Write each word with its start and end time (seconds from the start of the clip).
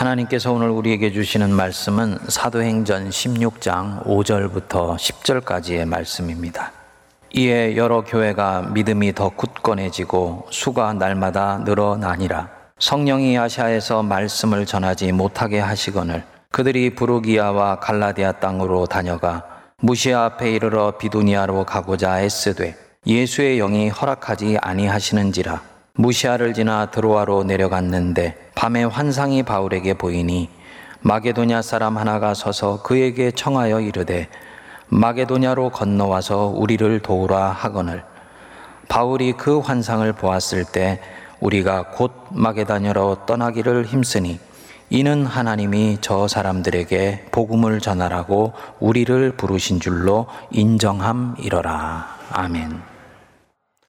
하나님께서 0.00 0.50
오늘 0.50 0.70
우리에게 0.70 1.12
주시는 1.12 1.50
말씀은 1.50 2.20
사도행전 2.26 3.10
16장 3.10 4.02
5절부터 4.06 4.96
10절까지의 4.96 5.84
말씀입니다. 5.84 6.72
이에 7.34 7.76
여러 7.76 8.02
교회가 8.02 8.70
믿음이 8.72 9.14
더 9.14 9.28
굳건해지고 9.28 10.46
수가 10.50 10.94
날마다 10.94 11.58
늘어나니라. 11.66 12.48
성령이 12.78 13.36
아시아에서 13.36 14.02
말씀을 14.02 14.64
전하지 14.64 15.12
못하게 15.12 15.58
하시거늘 15.58 16.24
그들이 16.50 16.94
부르기아와 16.94 17.80
갈라디아 17.80 18.32
땅으로 18.32 18.86
다녀가 18.86 19.44
무시아 19.82 20.24
앞에 20.24 20.50
이르러 20.50 20.96
비두니아로 20.96 21.64
가고자 21.64 22.22
애쓰되 22.22 22.74
예수의 23.06 23.58
영이 23.58 23.90
허락하지 23.90 24.56
아니하시는지라 24.62 25.69
무시아를 25.94 26.54
지나 26.54 26.86
드로아로 26.90 27.44
내려갔는데 27.44 28.50
밤에 28.54 28.84
환상이 28.84 29.42
바울에게 29.42 29.94
보이니 29.94 30.48
마게도냐 31.00 31.62
사람 31.62 31.96
하나가 31.96 32.34
서서 32.34 32.82
그에게 32.82 33.30
청하여 33.30 33.80
이르되 33.80 34.28
마게도냐로 34.88 35.70
건너와서 35.70 36.46
우리를 36.46 37.00
도우라 37.00 37.50
하거늘 37.50 38.04
바울이 38.88 39.34
그 39.34 39.60
환상을 39.60 40.12
보았을 40.12 40.64
때 40.64 41.00
우리가 41.40 41.90
곧 41.92 42.12
마게다냐로 42.30 43.24
떠나기를 43.26 43.86
힘쓰니 43.86 44.40
이는 44.90 45.24
하나님이 45.24 45.98
저 46.00 46.26
사람들에게 46.26 47.26
복음을 47.30 47.78
전하라고 47.78 48.52
우리를 48.80 49.36
부르신 49.36 49.78
줄로 49.78 50.26
인정함이러라. 50.50 52.18
아멘. 52.32 52.89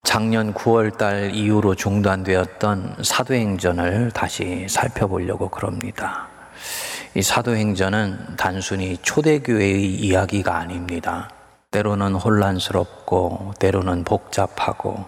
작년 0.04 0.54
9월 0.54 0.98
달 0.98 1.34
이후로 1.34 1.76
중단되었던 1.76 2.98
사도행전을 3.02 4.12
다시 4.12 4.66
살펴보려고 4.68 5.48
그럽니다. 5.48 6.28
이 7.14 7.22
사도행전은 7.22 8.36
단순히 8.36 8.98
초대교회의 8.98 9.94
이야기가 9.96 10.58
아닙니다. 10.58 11.30
때로는 11.70 12.16
혼란스럽고, 12.16 13.54
때로는 13.60 14.04
복잡하고, 14.04 15.06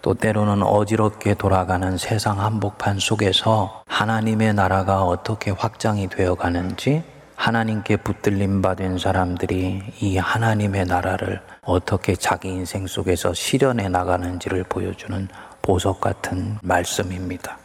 또 0.00 0.14
때로는 0.14 0.62
어지럽게 0.62 1.34
돌아가는 1.34 1.98
세상 1.98 2.40
한복판 2.40 2.98
속에서 2.98 3.82
하나님의 3.86 4.54
나라가 4.54 5.02
어떻게 5.02 5.50
확장이 5.50 6.08
되어 6.08 6.34
가는지 6.34 7.02
하나님께 7.40 7.96
붙들림 7.96 8.60
받은 8.60 8.98
사람들이 8.98 9.82
이 10.02 10.18
하나님의 10.18 10.84
나라를 10.84 11.40
어떻게 11.62 12.14
자기 12.14 12.48
인생 12.48 12.86
속에서 12.86 13.32
실현해 13.32 13.88
나가는지를 13.88 14.64
보여주는 14.64 15.26
보석 15.62 16.02
같은 16.02 16.58
말씀입니다. 16.60 17.56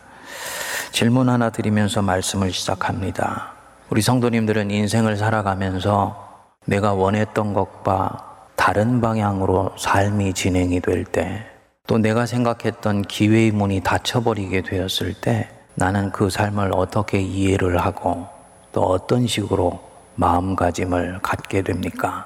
질문 0.94 1.28
하나 1.28 1.50
드리면서 1.50 2.02
말씀을 2.02 2.54
시작합니다. 2.54 3.52
우리 3.90 4.02
성도님들은 4.02 4.72
인생을 4.72 5.18
살아가면서 5.18 6.46
내가 6.64 6.94
원했던 6.94 7.54
것과 7.54 8.46
다른 8.56 9.02
방향으로 9.02 9.74
삶이 9.78 10.36
진행이 10.36 10.80
될 10.80 11.04
때, 11.04 11.46
또 11.86 11.98
내가 11.98 12.26
생각했던 12.26 13.02
기회의 13.02 13.52
문이 13.52 13.82
닫혀버리게 13.82 14.62
되었을 14.62 15.16
때, 15.16 15.50
나는 15.74 16.14
그 16.14 16.30
삶을 16.30 16.72
어떻게 16.74 17.20
이해를 17.20 17.78
하고 17.80 18.35
또 18.76 18.82
어떤 18.82 19.26
식으로 19.26 19.80
마음가짐을 20.16 21.20
갖게 21.22 21.62
됩니까? 21.62 22.26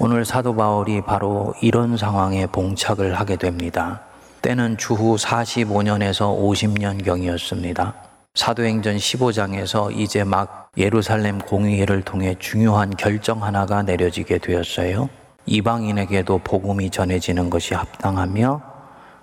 오늘 0.00 0.24
사도 0.24 0.56
바울이 0.56 1.02
바로 1.02 1.54
이런 1.62 1.96
상황에 1.96 2.46
봉착을 2.46 3.14
하게 3.14 3.36
됩니다. 3.36 4.00
때는 4.42 4.76
주후 4.76 5.14
45년에서 5.14 6.36
50년경이었습니다. 6.36 7.92
사도행전 8.34 8.96
15장에서 8.96 9.96
이제 9.96 10.24
막 10.24 10.68
예루살렘 10.76 11.38
공의회를 11.38 12.02
통해 12.02 12.34
중요한 12.40 12.90
결정 12.96 13.44
하나가 13.44 13.84
내려지게 13.84 14.38
되었어요. 14.38 15.08
이방인에게도 15.46 16.38
복음이 16.38 16.90
전해지는 16.90 17.50
것이 17.50 17.74
합당하며 17.74 18.60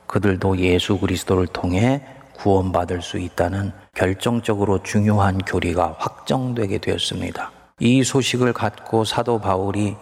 그들도 0.08 0.58
예수 0.60 0.98
그리스도를 1.00 1.48
통해 1.48 2.02
구원받을 2.38 3.02
수 3.02 3.20
있다는 3.20 3.74
결정적으로 3.94 4.82
중요한 4.82 5.38
교리가 5.38 5.96
확정되게 6.00 6.80
되었습니다. 6.80 7.52
이 7.80 8.04
소식을 8.04 8.52
갖고 8.54 9.04
사도 9.04 9.40
바울이 9.40 9.96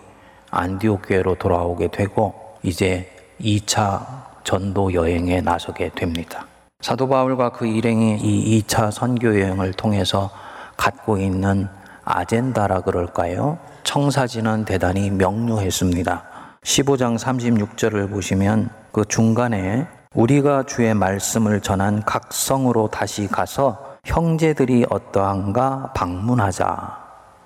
안디옥 0.49 1.03
교회로 1.07 1.35
돌아오게 1.35 1.89
되고 1.89 2.33
이제 2.63 3.09
2차 3.41 4.43
전도 4.43 4.93
여행에 4.93 5.41
나서게 5.41 5.91
됩니다. 5.93 6.47
사도 6.79 7.07
바울과 7.07 7.51
그 7.51 7.67
일행이 7.67 8.17
이 8.21 8.63
2차 8.63 8.91
선교 8.91 9.39
여행을 9.39 9.73
통해서 9.73 10.29
갖고 10.77 11.17
있는 11.17 11.67
아젠다라 12.03 12.81
그럴까요? 12.81 13.59
청사진은 13.83 14.65
대단히 14.65 15.09
명료했습니다. 15.11 16.23
15장 16.63 17.17
36절을 17.17 18.09
보시면 18.09 18.69
그 18.91 19.05
중간에 19.05 19.87
우리가 20.13 20.63
주의 20.63 20.93
말씀을 20.93 21.61
전한 21.61 22.03
각 22.03 22.33
성으로 22.33 22.89
다시 22.89 23.27
가서 23.27 23.95
형제들이 24.03 24.85
어떠한가 24.89 25.93
방문하자. 25.95 26.97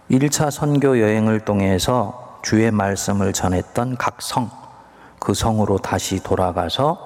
1차 0.09 0.50
선교 0.50 1.00
여행을 1.00 1.42
통해서 1.42 2.40
주의 2.42 2.72
말씀을 2.72 3.34
전했던 3.34 3.98
각 3.98 4.20
성, 4.20 4.50
그 5.20 5.36
성으로 5.36 5.78
다시 5.78 6.24
돌아가서 6.24 6.98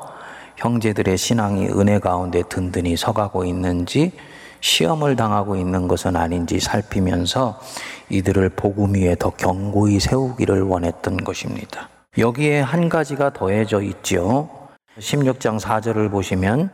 형제들의 0.56 1.18
신앙이 1.18 1.68
은혜 1.68 2.00
가운데 2.00 2.42
든든히 2.44 2.96
서가고 2.96 3.44
있는지 3.44 4.14
시험을 4.62 5.18
당하고 5.18 5.58
있는 5.58 5.90
것은 5.90 6.16
아닌지 6.16 6.62
살피면서 6.62 7.60
이들을 8.10 8.48
복음 8.52 8.96
위에 8.96 9.18
더 9.18 9.30
견고히 9.32 10.00
세우기를 10.00 10.62
원했던 10.62 11.18
것입니다. 11.18 11.90
여기에 12.18 12.62
한 12.62 12.88
가지가 12.88 13.34
더해져 13.34 13.82
있지요. 13.82 14.59
16장 15.00 15.60
4절을 15.60 16.12
보시면 16.12 16.70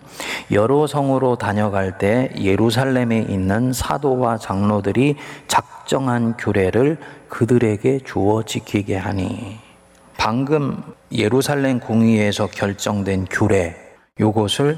여러 0.51 0.87
성으로 0.87 1.35
다녀갈 1.37 1.97
때 1.97 2.31
예루살렘에 2.37 3.19
있는 3.19 3.73
사도와 3.73 4.37
장로들이 4.37 5.15
작정한 5.47 6.35
규례를 6.37 6.97
그들에게 7.29 7.99
주어 8.05 8.43
지키게 8.43 8.97
하니 8.97 9.57
방금 10.17 10.81
예루살렘 11.11 11.79
공의에서 11.79 12.47
결정된 12.47 13.27
규례 13.29 13.75
요것을 14.19 14.77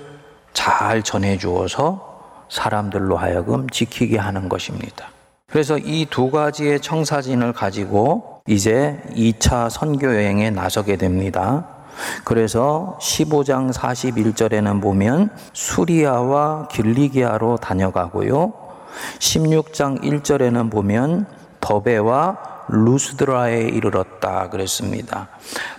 잘 0.54 1.04
전해 1.04 1.38
주어서 1.38 2.46
사람들로 2.50 3.18
하여금 3.18 3.70
지키게 3.70 4.18
하는 4.18 4.50
것입니다. 4.50 5.10
그래서 5.50 5.78
이 5.78 6.06
두 6.10 6.30
가지의 6.32 6.82
청사진을 6.82 7.54
가지고 7.54 8.42
이제 8.48 9.00
2차 9.16 9.70
선교 9.70 10.08
여행에 10.08 10.50
나서게 10.50 10.98
됩니다. 10.98 11.68
그래서 12.24 12.98
15장 13.02 13.74
41절에는 13.74 14.82
보면 14.82 15.30
수리아와 15.54 16.68
길리기아로 16.68 17.58
다녀가고요. 17.58 18.54
16장 19.20 20.02
1절에는 20.02 20.72
보면 20.72 21.28
더베와 21.60 22.58
루스드라에 22.70 23.62
이르렀다 23.62 24.50
그랬습니다. 24.50 25.30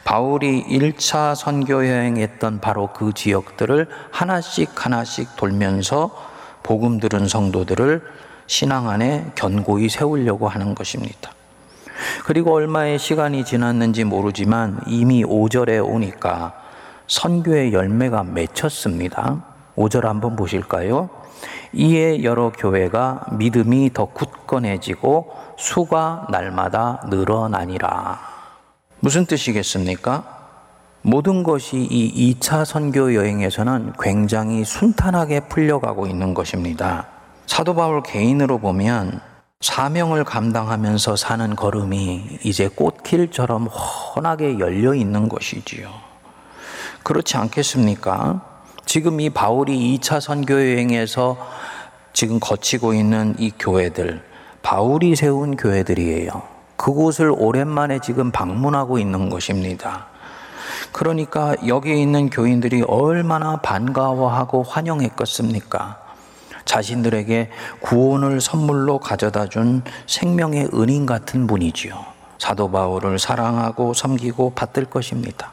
바울이 0.04 0.64
1차 0.64 1.34
선교 1.34 1.86
여행했던 1.86 2.60
바로 2.60 2.88
그 2.94 3.12
지역들을 3.12 3.88
하나씩 4.10 4.70
하나씩 4.74 5.36
돌면서 5.36 6.10
복음 6.62 6.98
들은 6.98 7.28
성도들을 7.28 8.02
신앙 8.46 8.88
안에 8.88 9.32
견고히 9.34 9.88
세우려고 9.88 10.48
하는 10.48 10.74
것입니다. 10.74 11.32
그리고 12.24 12.54
얼마의 12.54 12.98
시간이 12.98 13.44
지났는지 13.44 14.04
모르지만 14.04 14.80
이미 14.86 15.24
5절에 15.24 15.84
오니까 15.84 16.54
선교의 17.06 17.72
열매가 17.72 18.24
맺혔습니다. 18.24 19.44
5절 19.76 20.02
한번 20.02 20.36
보실까요? 20.36 21.08
이에 21.72 22.22
여러 22.24 22.50
교회가 22.50 23.26
믿음이 23.32 23.92
더 23.92 24.06
굳건해지고 24.06 25.32
수가 25.56 26.26
날마다 26.30 27.02
늘어나니라. 27.08 28.18
무슨 29.00 29.26
뜻이겠습니까? 29.26 30.36
모든 31.02 31.42
것이 31.42 31.78
이 31.78 32.34
2차 32.34 32.64
선교 32.64 33.14
여행에서는 33.14 33.92
굉장히 34.00 34.64
순탄하게 34.64 35.48
풀려가고 35.48 36.06
있는 36.06 36.34
것입니다. 36.34 37.06
사도 37.46 37.74
바울 37.74 38.02
개인으로 38.02 38.58
보면 38.58 39.20
사명을 39.60 40.22
감당하면서 40.22 41.16
사는 41.16 41.56
걸음이 41.56 42.38
이제 42.44 42.68
꽃길처럼 42.68 43.66
훤하게 43.66 44.60
열려 44.60 44.94
있는 44.94 45.28
것이지요. 45.28 45.90
그렇지 47.02 47.36
않겠습니까? 47.36 48.40
지금 48.86 49.20
이 49.20 49.30
바울이 49.30 49.98
2차 49.98 50.20
선교 50.20 50.54
여행에서 50.54 51.36
지금 52.12 52.38
거치고 52.38 52.94
있는 52.94 53.34
이 53.38 53.50
교회들, 53.58 54.24
바울이 54.62 55.16
세운 55.16 55.56
교회들이에요. 55.56 56.30
그곳을 56.76 57.34
오랜만에 57.36 57.98
지금 57.98 58.30
방문하고 58.30 59.00
있는 59.00 59.28
것입니다. 59.28 60.06
그러니까 60.92 61.56
여기 61.66 62.00
있는 62.00 62.30
교인들이 62.30 62.82
얼마나 62.86 63.56
반가워하고 63.56 64.62
환영했겠습니까? 64.62 66.07
자신들에게 66.68 67.50
구원을 67.80 68.40
선물로 68.40 68.98
가져다 68.98 69.46
준 69.46 69.82
생명의 70.06 70.68
은인 70.74 71.06
같은 71.06 71.46
분이지요. 71.46 71.96
사도 72.38 72.70
바울을 72.70 73.18
사랑하고 73.18 73.94
섬기고 73.94 74.52
받들 74.54 74.84
것입니다. 74.84 75.50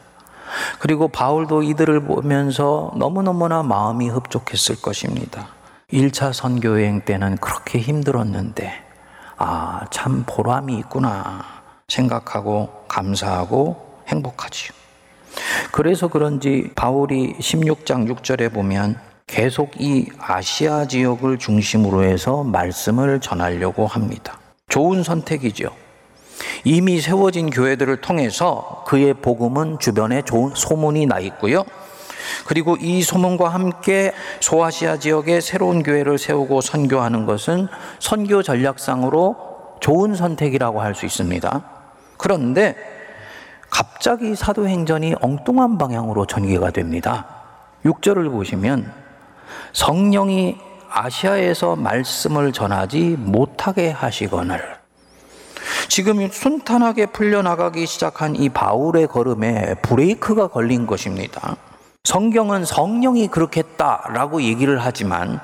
그리고 0.80 1.08
바울도 1.08 1.64
이들을 1.64 2.02
보면서 2.02 2.92
너무너무나 2.98 3.64
마음이 3.64 4.10
흡족했을 4.10 4.82
것입니다. 4.82 5.48
1차 5.92 6.34
선교여행 6.34 7.02
때는 7.02 7.38
그렇게 7.38 7.80
힘들었는데, 7.80 8.74
아, 9.38 9.86
참 9.92 10.24
보람이 10.28 10.78
있구나 10.80 11.44
생각하고 11.88 12.86
감사하고 12.88 14.02
행복하지요. 14.08 14.74
그래서 15.72 16.08
그런지 16.08 16.72
바울이 16.76 17.36
16장 17.40 18.14
6절에 18.14 18.54
보면 18.54 19.00
계속 19.28 19.72
이 19.80 20.08
아시아 20.20 20.86
지역을 20.86 21.40
중심으로 21.40 22.04
해서 22.04 22.44
말씀을 22.44 23.20
전하려고 23.20 23.88
합니다. 23.88 24.40
좋은 24.70 25.04
선택이죠. 25.04 25.70
이미 26.64 27.02
세워진 27.02 27.50
교회들을 27.50 28.02
통해서 28.02 28.84
그의 28.88 29.14
복음은 29.14 29.80
주변에 29.80 30.22
좋은 30.22 30.52
소문이 30.56 31.06
나 31.08 31.20
있고요. 31.20 31.64
그리고 32.48 32.76
이 32.80 33.02
소문과 33.02 33.50
함께 33.50 34.12
소아시아 34.42 34.98
지역에 34.98 35.42
새로운 35.42 35.84
교회를 35.84 36.18
세우고 36.18 36.62
선교하는 36.62 37.26
것은 37.26 37.68
선교 38.00 38.42
전략상으로 38.42 39.36
좋은 39.80 40.16
선택이라고 40.16 40.82
할 40.82 40.96
수 40.96 41.06
있습니다. 41.06 41.64
그런데 42.18 42.76
갑자기 43.70 44.36
사도행전이 44.36 45.16
엉뚱한 45.20 45.78
방향으로 45.78 46.26
전개가 46.26 46.72
됩니다. 46.72 47.26
6절을 47.84 48.32
보시면 48.32 49.05
성령이 49.74 50.58
아시아에서 50.90 51.76
말씀을 51.76 52.54
전하지 52.54 53.18
못하게 53.20 53.92
하시거늘 53.92 54.62
지금 55.88 56.30
순탄하게 56.30 57.08
풀려나가기 57.08 57.86
시작한 57.86 58.36
이 58.36 58.50
바울의 58.50 59.08
걸음에 59.08 59.76
브레이크가 59.82 60.48
걸린 60.48 60.88
것입니다. 60.88 61.58
성경은 62.04 62.66
성령이 62.66 63.28
그렇게 63.28 63.62
했다라고 63.62 64.44
얘기를 64.44 64.78
하지만 64.80 65.40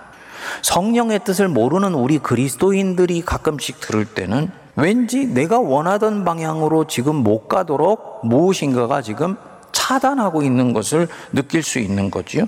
성령의 0.61 1.23
뜻을 1.23 1.47
모르는 1.47 1.93
우리 1.93 2.19
그리스도인들이 2.19 3.21
가끔씩 3.21 3.79
들을 3.79 4.05
때는 4.05 4.51
왠지 4.75 5.25
내가 5.25 5.59
원하던 5.59 6.23
방향으로 6.23 6.85
지금 6.85 7.15
못 7.15 7.47
가도록 7.47 8.21
무엇인가가 8.25 9.01
지금 9.01 9.37
차단하고 9.71 10.43
있는 10.43 10.73
것을 10.73 11.07
느낄 11.33 11.63
수 11.63 11.79
있는 11.79 12.11
거지요. 12.11 12.45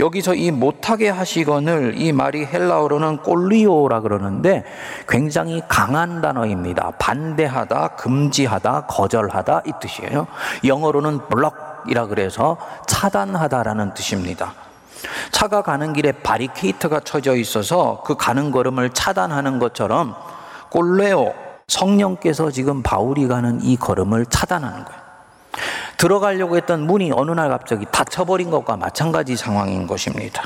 여기서 0.00 0.34
이 0.34 0.50
못하게 0.50 1.08
하시건을 1.08 1.94
이 1.96 2.12
말이 2.12 2.44
헬라어로는 2.44 3.18
꼴리오라 3.18 4.00
그러는데 4.00 4.64
굉장히 5.08 5.62
강한 5.68 6.20
단어입니다. 6.20 6.92
반대하다, 6.98 7.88
금지하다, 7.96 8.86
거절하다 8.86 9.62
이 9.66 9.72
뜻이에요. 9.80 10.26
영어로는 10.64 11.28
블럭이라 11.28 12.06
그래서 12.06 12.56
차단하다라는 12.86 13.94
뜻입니다. 13.94 14.54
차가 15.30 15.62
가는 15.62 15.92
길에 15.92 16.12
바리케이트가 16.12 17.00
쳐져 17.00 17.34
있어서 17.36 18.02
그 18.04 18.14
가는 18.16 18.50
걸음을 18.50 18.90
차단하는 18.90 19.58
것처럼 19.58 20.14
꼴레오 20.70 21.34
성령께서 21.66 22.50
지금 22.50 22.82
바울이 22.82 23.28
가는 23.28 23.60
이 23.62 23.76
걸음을 23.76 24.26
차단하는 24.26 24.84
거예요. 24.84 25.01
들어가려고 26.02 26.56
했던 26.56 26.84
문이 26.84 27.12
어느 27.14 27.30
날 27.30 27.48
갑자기 27.48 27.86
닫혀버린 27.92 28.50
것과 28.50 28.76
마찬가지 28.76 29.36
상황인 29.36 29.86
것입니다. 29.86 30.42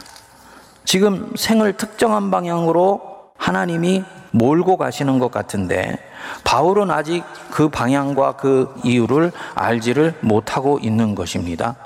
지금 0.85 1.32
생을 1.35 1.79
특정한 1.79 2.31
방향으로 2.31 3.00
하나님이 3.38 4.05
몰고 4.32 4.76
가시는 4.76 5.19
것 5.19 5.31
같은데 5.31 5.99
바울은 6.44 6.91
아직 6.91 7.25
그 7.50 7.70
방향과 7.70 8.32
그 8.32 8.75
이유를 8.85 9.32
알지를 9.55 10.17
못하고 10.20 10.79
있는 10.79 11.14
것입니다. 11.14 11.76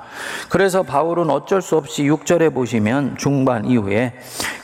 그래서 0.49 0.83
바울은 0.83 1.31
어쩔 1.31 1.63
수 1.63 1.77
없이 1.77 2.03
6절에 2.03 2.53
보시면 2.53 3.19
중반 3.19 3.67
이후에 3.67 4.15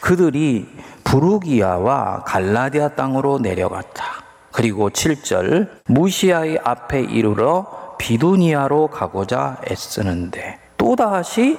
그들이 0.00 0.68
부르기아와 1.04 2.24
갈라디아 2.24 2.88
땅으로 2.88 3.38
내려갔다. 3.38 4.24
그리고 4.50 4.90
7절 4.90 5.68
무시아의 5.86 6.58
앞에 6.64 7.02
이르러 7.02 7.85
비두니아로 7.98 8.88
가고자 8.88 9.58
애쓰는데 9.70 10.58
또다시 10.76 11.58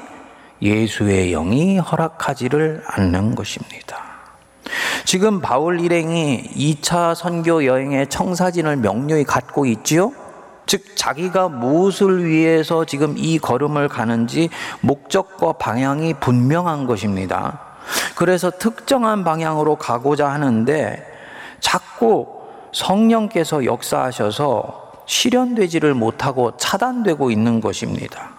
예수의 0.61 1.31
영이 1.31 1.77
허락하지를 1.77 2.83
않는 2.87 3.35
것입니다. 3.35 4.07
지금 5.05 5.39
바울 5.39 5.79
일행이 5.79 6.43
2차 6.55 7.15
선교 7.15 7.65
여행의 7.65 8.07
청사진을 8.07 8.77
명료히 8.77 9.23
갖고 9.23 9.65
있지요? 9.65 10.11
즉, 10.65 10.97
자기가 10.97 11.47
무엇을 11.47 12.25
위해서 12.25 12.83
지금 12.83 13.15
이 13.17 13.39
걸음을 13.39 13.87
가는지 13.87 14.49
목적과 14.81 15.53
방향이 15.53 16.15
분명한 16.15 16.87
것입니다. 16.87 17.61
그래서 18.15 18.51
특정한 18.51 19.23
방향으로 19.23 19.75
가고자 19.75 20.29
하는데 20.29 21.05
자꾸 21.61 22.27
성령께서 22.73 23.63
역사하셔서 23.63 24.86
실현되지를 25.07 25.93
못하고 25.95 26.55
차단되고 26.57 27.31
있는 27.31 27.59
것입니다. 27.59 28.37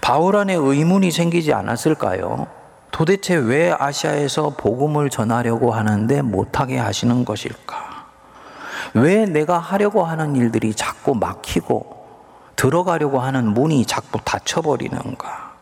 바울 0.00 0.36
안에 0.36 0.54
의문이 0.54 1.10
생기지 1.10 1.52
않았을까요? 1.54 2.46
도대체 2.90 3.36
왜 3.36 3.74
아시아에서 3.76 4.50
복음을 4.56 5.10
전하려고 5.10 5.72
하는데 5.72 6.22
못하게 6.22 6.76
하시는 6.78 7.24
것일까? 7.24 8.06
왜 8.94 9.26
내가 9.26 9.58
하려고 9.58 10.04
하는 10.04 10.36
일들이 10.36 10.74
자꾸 10.74 11.14
막히고 11.14 11.96
들어가려고 12.56 13.20
하는 13.20 13.52
문이 13.52 13.86
자꾸 13.86 14.18
닫혀버리는가? 14.24 15.54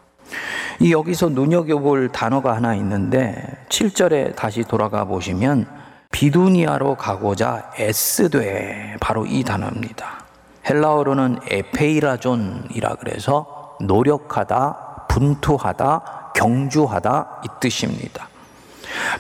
이 0.81 0.93
여기서 0.93 1.29
눈여겨볼 1.29 2.11
단어가 2.11 2.55
하나 2.55 2.75
있는데 2.77 3.37
7절에 3.69 4.37
다시 4.37 4.63
돌아가 4.63 5.05
보시면 5.05 5.67
비두니아로 6.15 6.95
가고자 6.95 7.73
애쓰되 7.77 8.97
바로 9.01 9.27
이 9.27 9.43
단어입니다. 9.43 10.25
헬라어로는 10.65 11.41
에페이라존이라 11.51 12.95
그래서 13.01 13.77
노력하다, 13.81 15.07
분투하다, 15.09 16.31
경주하다 16.37 17.43
이 17.45 17.49
뜻입니다. 17.59 18.29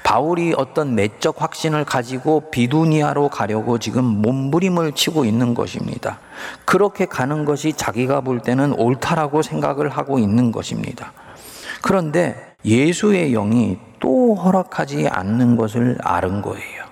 바울이 0.04 0.54
어떤 0.56 0.94
내적 0.94 1.42
확신을 1.42 1.84
가지고 1.84 2.48
비두니아로 2.52 3.28
가려고 3.28 3.78
지금 3.80 4.04
몸부림을 4.04 4.92
치고 4.92 5.24
있는 5.24 5.52
것입니다. 5.54 6.20
그렇게 6.64 7.06
가는 7.06 7.44
것이 7.44 7.72
자기가 7.72 8.20
볼 8.20 8.38
때는 8.38 8.72
옳다라고 8.72 9.42
생각을 9.42 9.88
하고 9.88 10.20
있는 10.20 10.52
것입니다. 10.52 11.12
그런데 11.82 12.54
예수의 12.64 13.32
영이 13.32 13.78
또 13.98 14.36
허락하지 14.36 15.08
않는 15.08 15.56
것을 15.56 15.98
아는 16.04 16.40
거예요. 16.40 16.83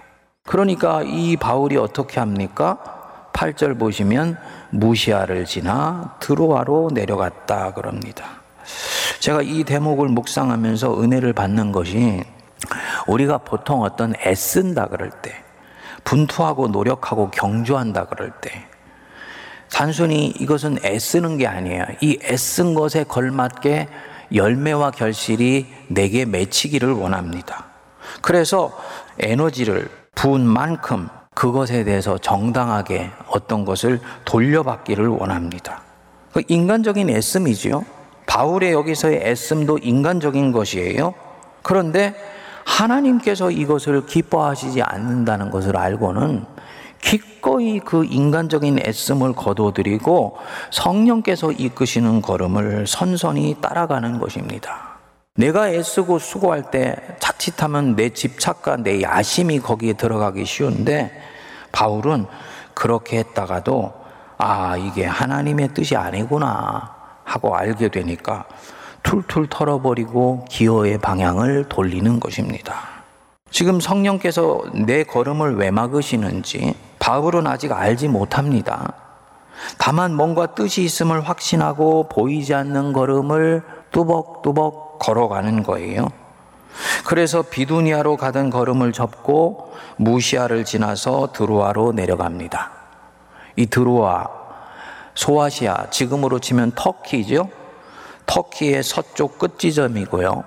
그러니까 0.45 1.03
이 1.03 1.37
바울이 1.37 1.77
어떻게 1.77 2.21
합니까? 2.21 3.31
8절 3.33 3.79
보시면 3.79 4.37
무시아를 4.71 5.45
지나 5.45 6.17
드로아로 6.21 6.91
내려갔다 6.93 7.73
그럽니다. 7.75 8.43
제가 9.21 9.43
이 9.43 9.65
대목을 9.65 10.09
묵상하면서 10.09 11.01
은혜를 11.01 11.33
받는 11.33 11.73
것이 11.73 12.23
우리가 13.07 13.39
보통 13.39 13.83
어떤 13.83 14.15
애쓴다 14.21 14.89
그럴 14.89 15.11
때, 15.11 15.33
분투하고 16.05 16.69
노력하고 16.69 17.31
경주한다 17.31 18.07
그럴 18.07 18.33
때, 18.41 18.67
단순히 19.71 20.27
이것은 20.27 20.79
애쓰는 20.85 21.39
게 21.39 21.47
아니에요. 21.47 21.87
이 22.03 22.19
애쓴 22.23 22.75
것에 22.75 23.05
걸맞게 23.05 23.89
열매와 24.35 24.91
결실이 24.91 25.67
내게 25.89 26.25
맺히기를 26.27 26.93
원합니다. 26.93 27.67
그래서 28.21 28.79
에너지를 29.19 30.02
부은 30.15 30.47
만큼 30.47 31.09
그것에 31.35 31.85
대해서 31.85 32.19
정당하게 32.19 33.11
어떤 33.29 33.65
것을 33.65 34.01
돌려받기를 34.25 35.09
원합니다. 35.09 35.83
그 36.33 36.43
인간적인 36.47 37.11
애씀이지요. 37.11 37.85
바울의 38.27 38.73
여기서의 38.73 39.23
애씀도 39.25 39.79
인간적인 39.79 40.53
것이에요. 40.53 41.15
그런데 41.63 42.15
하나님께서 42.65 43.51
이것을 43.51 44.07
기뻐하시지 44.07 44.83
않는다는 44.83 45.51
것을 45.51 45.77
알고는 45.77 46.45
기꺼이 47.01 47.81
그 47.81 48.05
인간적인 48.05 48.79
애씀을 48.87 49.33
거둬들이고 49.35 50.39
성령께서 50.71 51.51
이끄시는 51.53 52.23
걸음을 52.23 52.87
선선히 52.87 53.57
따라가는 53.61 54.19
것입니다. 54.19 54.92
내가 55.35 55.71
애쓰고 55.71 56.19
수고할 56.19 56.71
때 56.71 56.95
자칫하면 57.19 57.97
내 57.97 58.11
집착과 58.11 58.77
내 58.79 59.01
야심이 59.01 59.61
거기에 59.61 59.95
들어가기 59.95 60.45
쉬운데 60.45 61.11
바울은 61.73 62.27
그렇게 62.75 63.19
했다가도 63.19 63.95
아, 64.37 64.77
이게 64.77 65.07
하나님의 65.07 65.73
뜻이 65.73 65.97
아니구나 65.97 66.95
하고 67.25 67.57
알게 67.57 67.89
되니까 67.89 68.45
툴툴 69.03 69.47
털어버리고 69.49 70.45
기어의 70.51 70.99
방향을 70.99 71.69
돌리는 71.71 72.21
것입니다. 72.21 72.75
지금 73.51 73.81
성령께서 73.81 74.63
내 74.87 75.03
걸음을 75.03 75.57
왜 75.57 75.71
막으시는지 75.71 76.75
바울은 76.99 77.47
아직 77.47 77.73
알지 77.73 78.09
못합니다. 78.09 78.93
다만 79.79 80.15
뭔가 80.15 80.55
뜻이 80.55 80.83
있음을 80.83 81.27
확신하고 81.27 82.09
보이지 82.11 82.53
않는 82.53 82.93
걸음을 82.93 83.63
뚜벅뚜벅 83.93 84.92
걸어가는 85.03 85.65
거예요. 85.65 86.09
그래서 87.05 87.43
비두니아로 87.43 88.17
가던 88.17 88.51
걸음을 88.51 88.93
접고 88.93 89.75
무시아를 89.97 90.65
지나서 90.65 91.33
드로아로 91.33 91.93
내려갑니다. 91.93 92.71
이 93.57 93.67
드로아, 93.67 94.29
소아시아, 95.15 95.91
지금으로 95.91 96.39
치면 96.39 96.73
터키죠. 96.75 97.49
터키의 98.27 98.83
서쪽 98.83 99.39
끝지점이고요. 99.39 100.45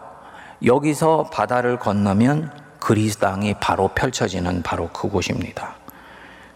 여기서 0.66 1.30
바다를 1.32 1.78
건너면 1.78 2.52
그리스 2.80 3.18
땅이 3.18 3.56
바로 3.60 3.90
펼쳐지는 3.90 4.64
바로 4.64 4.88
그곳입니다. 4.90 5.76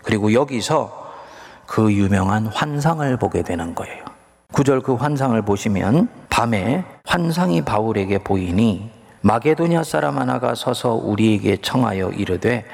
그리고 0.01 0.33
여기서 0.33 1.11
그 1.65 1.93
유명한 1.93 2.47
환상을 2.47 3.17
보게 3.17 3.43
되는 3.43 3.75
거예요. 3.75 4.08
구절 4.51 4.81
그 4.81 4.95
환상을 4.95 5.39
보시면 5.43 6.09
밤에 6.29 6.83
환상이 7.05 7.61
바울에게 7.61 8.19
보이니 8.19 8.89
마게도냐 9.21 9.83
사람 9.83 10.17
하나가 10.17 10.55
서서 10.55 10.93
우리에게 10.93 11.57
청하여 11.61 12.09
이르되 12.09 12.65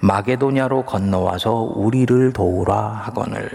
마게도냐로 0.00 0.84
건너와서 0.84 1.52
우리를 1.76 2.32
도우라 2.32 2.74
하거늘 2.74 3.48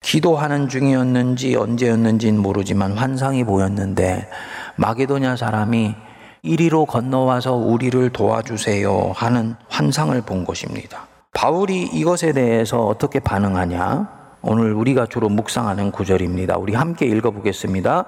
기도하는 0.00 0.68
중이었는지 0.68 1.54
언제였는지는 1.54 2.40
모르지만 2.40 2.92
환상이 2.92 3.44
보였는데 3.44 4.28
마게도냐 4.76 5.36
사람이 5.36 5.94
이리로 6.42 6.86
건너와서 6.86 7.54
우리를 7.54 8.10
도와주세요 8.10 9.12
하는 9.14 9.54
환상을 9.68 10.20
본 10.22 10.44
것입니다. 10.44 11.06
바울이 11.34 11.84
이것에 11.84 12.32
대해서 12.32 12.84
어떻게 12.84 13.20
반응하냐? 13.20 14.21
오늘 14.42 14.72
우리가 14.72 15.06
주로 15.06 15.28
묵상하는 15.28 15.92
구절입니다. 15.92 16.56
우리 16.58 16.74
함께 16.74 17.06
읽어보겠습니다. 17.06 18.06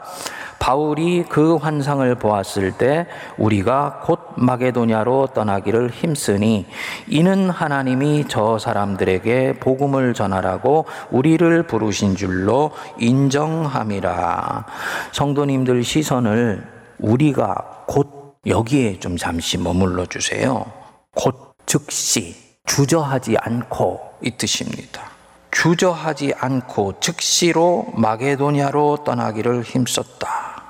바울이 0.59 1.25
그 1.29 1.57
환상을 1.57 2.13
보았을 2.17 2.73
때 2.73 3.07
우리가 3.39 4.01
곧 4.03 4.19
마게도냐로 4.37 5.29
떠나기를 5.29 5.91
힘쓰니 5.91 6.67
이는 7.07 7.51
하나님이 7.51 8.25
저 8.29 8.59
사람들에게 8.59 9.61
복음을 9.61 10.13
전하라고 10.13 10.87
우리를 11.11 11.67
부르신 11.67 12.17
줄로 12.17 12.73
인정함이라. 12.99 14.67
성도님들 15.13 15.85
시선을 15.85 16.67
우리가 16.99 17.85
곧 17.87 18.35
여기에 18.47 18.99
좀 18.99 19.17
잠시 19.17 19.57
머물러 19.57 20.07
주세요. 20.07 20.67
곧 21.15 21.55
즉시 21.67 22.35
주저하지 22.67 23.37
않고 23.39 24.01
이 24.23 24.33
뜻입니다. 24.33 25.14
주저하지 25.55 26.35
않고 26.37 26.95
즉시로 27.01 27.87
마게도냐로 27.95 28.99
떠나기를 29.05 29.63
힘썼다. 29.63 30.63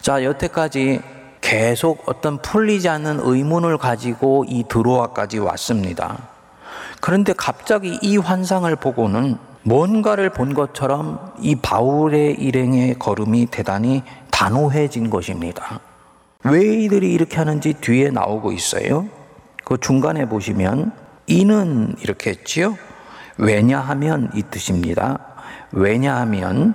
자, 0.00 0.24
여태까지 0.24 1.00
계속 1.40 2.04
어떤 2.06 2.40
풀리지 2.40 2.88
않는 2.88 3.20
의문을 3.22 3.76
가지고 3.76 4.44
이 4.48 4.64
드로아까지 4.68 5.40
왔습니다. 5.40 6.28
그런데 7.00 7.32
갑자기 7.36 7.98
이 8.00 8.16
환상을 8.16 8.74
보고는 8.76 9.36
뭔가를 9.64 10.30
본 10.30 10.54
것처럼 10.54 11.34
이 11.40 11.56
바울의 11.56 12.34
일행의 12.34 12.98
걸음이 12.98 13.46
대단히 13.46 14.02
단호해진 14.30 15.10
것입니다. 15.10 15.80
왜 16.44 16.62
이들이 16.62 17.12
이렇게 17.12 17.36
하는지 17.36 17.74
뒤에 17.74 18.10
나오고 18.10 18.52
있어요. 18.52 19.08
그 19.64 19.76
중간에 19.78 20.26
보시면 20.28 20.92
이는 21.26 21.94
이렇게 22.00 22.30
했지요. 22.30 22.76
왜냐하면 23.38 24.30
이 24.34 24.42
뜻입니다. 24.42 25.18
왜냐하면 25.72 26.74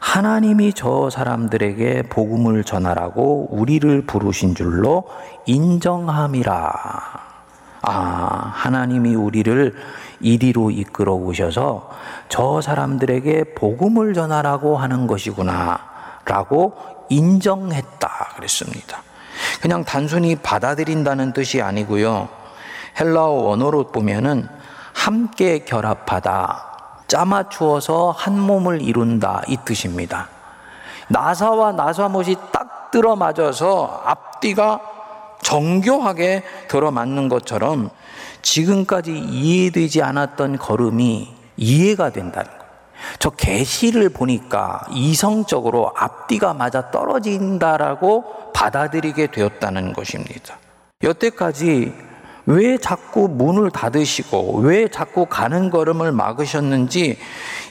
하나님이 0.00 0.74
저 0.74 1.10
사람들에게 1.10 2.04
복음을 2.04 2.62
전하라고 2.62 3.48
우리를 3.50 4.02
부르신 4.02 4.54
줄로 4.54 5.04
인정함이라. 5.46 6.72
아, 7.80 8.52
하나님이 8.54 9.14
우리를 9.14 9.74
이리로 10.20 10.70
이끌어 10.70 11.14
오셔서 11.14 11.90
저 12.28 12.60
사람들에게 12.60 13.54
복음을 13.54 14.14
전하라고 14.14 14.76
하는 14.76 15.06
것이구나. 15.06 15.80
라고 16.24 16.74
인정했다. 17.08 18.34
그랬습니다. 18.36 19.02
그냥 19.62 19.84
단순히 19.84 20.36
받아들인다는 20.36 21.32
뜻이 21.32 21.62
아니고요. 21.62 22.28
헬라어 23.00 23.30
원어로 23.30 23.88
보면은 23.88 24.48
함께 24.98 25.60
결합하다. 25.60 27.04
짜맞추어서 27.06 28.10
한 28.10 28.38
몸을 28.38 28.82
이룬다. 28.82 29.42
이 29.46 29.56
뜻입니다. 29.64 30.28
나사와 31.08 31.70
나사못이 31.72 32.36
딱 32.52 32.90
들어맞아서 32.90 34.02
앞뒤가 34.04 34.80
정교하게 35.40 36.42
들어맞는 36.66 37.28
것처럼 37.28 37.90
지금까지 38.42 39.16
이해되지 39.16 40.02
않았던 40.02 40.58
걸음이 40.58 41.32
이해가 41.56 42.10
된다는 42.10 42.50
거예요. 42.50 42.68
저 43.20 43.30
계시를 43.30 44.08
보니까 44.08 44.84
이성적으로 44.90 45.92
앞뒤가 45.96 46.54
맞아 46.54 46.90
떨어진다라고 46.90 48.52
받아들이게 48.52 49.28
되었다는 49.28 49.92
것입니다. 49.92 50.56
여태까지 51.04 52.07
왜 52.48 52.78
자꾸 52.78 53.28
문을 53.28 53.70
닫으시고 53.70 54.60
왜 54.60 54.88
자꾸 54.88 55.26
가는 55.26 55.68
걸음을 55.68 56.12
막으셨는지 56.12 57.18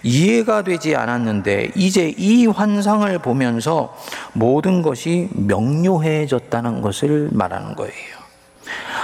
이해가 0.04 0.62
되지 0.62 0.96
않았는데 0.96 1.72
이제 1.76 2.14
이 2.16 2.46
환상을 2.46 3.18
보면서 3.18 3.98
모든 4.34 4.84
것이 4.84 5.30
명료해졌다는 5.34 6.82
것을 6.82 7.30
말하는 7.32 7.74
거예요. 7.74 8.18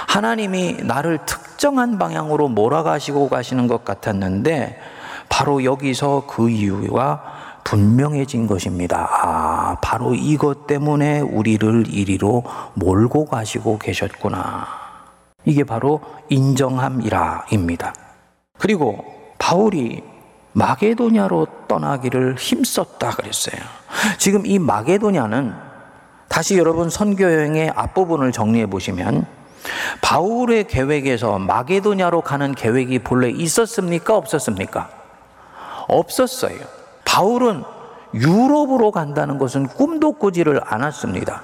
하나님이 0.06 0.74
나를 0.84 1.18
특정한 1.26 1.98
방향으로 1.98 2.46
몰아가시고 2.46 3.28
가시는 3.28 3.66
것 3.66 3.84
같았는데 3.84 4.78
바로 5.28 5.64
여기서 5.64 6.26
그 6.28 6.50
이유가 6.50 7.24
분명해진 7.64 8.46
것입니다. 8.46 9.08
아, 9.10 9.76
바로 9.82 10.14
이것 10.14 10.68
때문에 10.68 11.18
우리를 11.18 11.92
이리로 11.92 12.44
몰고 12.74 13.24
가시고 13.24 13.78
계셨구나. 13.78 14.83
이게 15.44 15.64
바로 15.64 16.00
인정함이라입니다. 16.28 17.94
그리고 18.58 19.04
바울이 19.38 20.02
마게도냐로 20.52 21.46
떠나기를 21.68 22.36
힘썼다 22.36 23.10
그랬어요. 23.10 23.60
지금 24.18 24.46
이 24.46 24.58
마게도냐는 24.58 25.54
다시 26.28 26.56
여러분 26.56 26.88
선교 26.88 27.24
여행의 27.24 27.70
앞부분을 27.74 28.32
정리해 28.32 28.66
보시면 28.66 29.26
바울의 30.00 30.64
계획에서 30.68 31.38
마게도냐로 31.38 32.20
가는 32.20 32.54
계획이 32.54 33.00
본래 33.00 33.28
있었습니까? 33.30 34.16
없었습니까? 34.16 34.90
없었어요. 35.88 36.58
바울은 37.04 37.64
유럽으로 38.14 38.90
간다는 38.90 39.38
것은 39.38 39.66
꿈도 39.66 40.12
꾸지를 40.12 40.60
않았습니다. 40.64 41.42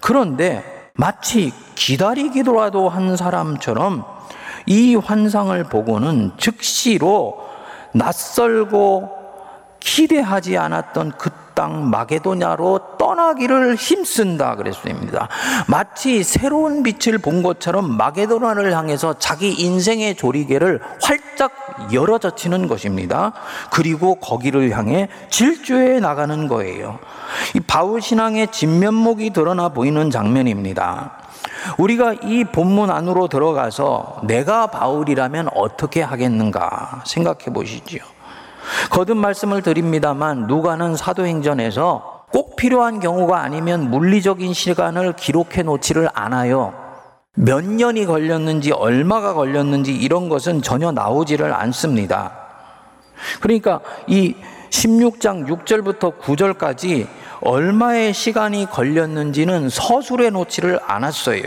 그런데 0.00 0.81
마치 0.94 1.52
기다리기도라도 1.74 2.88
한 2.88 3.16
사람처럼 3.16 4.04
이 4.66 4.94
환상을 4.94 5.64
보고는 5.64 6.32
즉시로 6.36 7.48
낯설고 7.92 9.10
기대하지 9.80 10.58
않았던 10.58 11.12
그 11.12 11.42
땅 11.54 11.90
마게도냐로 11.90 12.96
떠나기를 12.98 13.76
힘쓴다 13.76 14.56
그랬습니다. 14.56 15.28
마치 15.66 16.22
새로운 16.22 16.82
빛을 16.82 17.18
본 17.18 17.42
것처럼 17.42 17.96
마게도냐를 17.96 18.76
향해서 18.76 19.14
자기 19.18 19.52
인생의 19.52 20.16
조리개를 20.16 20.80
활짝 21.02 21.61
열어젖히는 21.92 22.68
것입니다. 22.68 23.32
그리고 23.70 24.16
거기를 24.16 24.76
향해 24.76 25.08
질주해 25.30 26.00
나가는 26.00 26.48
거예요. 26.48 26.98
이 27.54 27.60
바울 27.60 28.00
신앙의 28.00 28.48
진면목이 28.48 29.30
드러나 29.30 29.68
보이는 29.68 30.10
장면입니다. 30.10 31.12
우리가 31.78 32.14
이 32.22 32.44
본문 32.44 32.90
안으로 32.90 33.28
들어가서 33.28 34.22
내가 34.24 34.66
바울이라면 34.66 35.50
어떻게 35.54 36.02
하겠는가 36.02 37.02
생각해 37.06 37.46
보시지요. 37.52 38.02
거듭 38.90 39.16
말씀을 39.16 39.62
드립니다만 39.62 40.46
누가는 40.46 40.96
사도행전에서 40.96 42.24
꼭 42.32 42.56
필요한 42.56 43.00
경우가 43.00 43.40
아니면 43.40 43.90
물리적인 43.90 44.54
시간을 44.54 45.14
기록해 45.14 45.62
놓지를 45.64 46.08
않아요. 46.14 46.81
몇 47.34 47.64
년이 47.64 48.04
걸렸는지 48.04 48.72
얼마가 48.72 49.32
걸렸는지 49.32 49.94
이런 49.94 50.28
것은 50.28 50.60
전혀 50.60 50.92
나오지를 50.92 51.52
않습니다. 51.54 52.32
그러니까 53.40 53.80
이 54.06 54.34
16장 54.70 55.46
6절부터 55.46 56.18
9절까지 56.18 57.06
얼마의 57.40 58.12
시간이 58.12 58.66
걸렸는지는 58.66 59.70
서술해 59.70 60.30
놓지를 60.30 60.80
않았어요. 60.84 61.42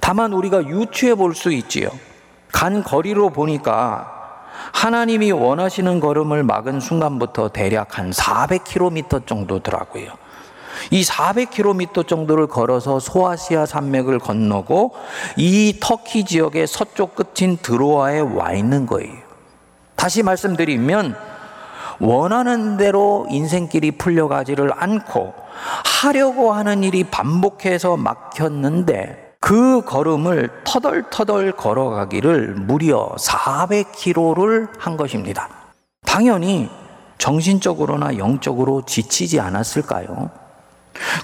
다만 0.00 0.32
우리가 0.32 0.66
유추해 0.66 1.14
볼 1.14 1.34
수 1.34 1.52
있지요. 1.52 1.90
간 2.52 2.82
거리로 2.82 3.30
보니까 3.30 4.10
하나님이 4.72 5.30
원하시는 5.30 6.00
걸음을 6.00 6.42
막은 6.42 6.80
순간부터 6.80 7.48
대략 7.50 7.98
한 7.98 8.10
400km 8.10 9.26
정도더라고요. 9.26 10.12
이 10.90 11.02
400km 11.02 12.06
정도를 12.06 12.46
걸어서 12.46 12.98
소아시아 12.98 13.66
산맥을 13.66 14.18
건너고 14.18 14.92
이 15.36 15.78
터키 15.80 16.24
지역의 16.24 16.66
서쪽 16.66 17.14
끝인 17.14 17.56
드로아에 17.58 18.20
와 18.20 18.52
있는 18.52 18.86
거예요. 18.86 19.14
다시 19.96 20.22
말씀드리면 20.22 21.16
원하는 22.00 22.78
대로 22.78 23.26
인생길이 23.28 23.92
풀려가지를 23.92 24.72
않고 24.74 25.34
하려고 25.84 26.52
하는 26.52 26.82
일이 26.82 27.04
반복해서 27.04 27.96
막혔는데 27.98 29.34
그 29.40 29.82
걸음을 29.84 30.50
터덜터덜 30.64 31.52
걸어가기를 31.52 32.54
무려 32.54 33.14
400km를 33.18 34.68
한 34.78 34.96
것입니다. 34.96 35.48
당연히 36.06 36.70
정신적으로나 37.18 38.16
영적으로 38.16 38.82
지치지 38.86 39.40
않았을까요? 39.40 40.30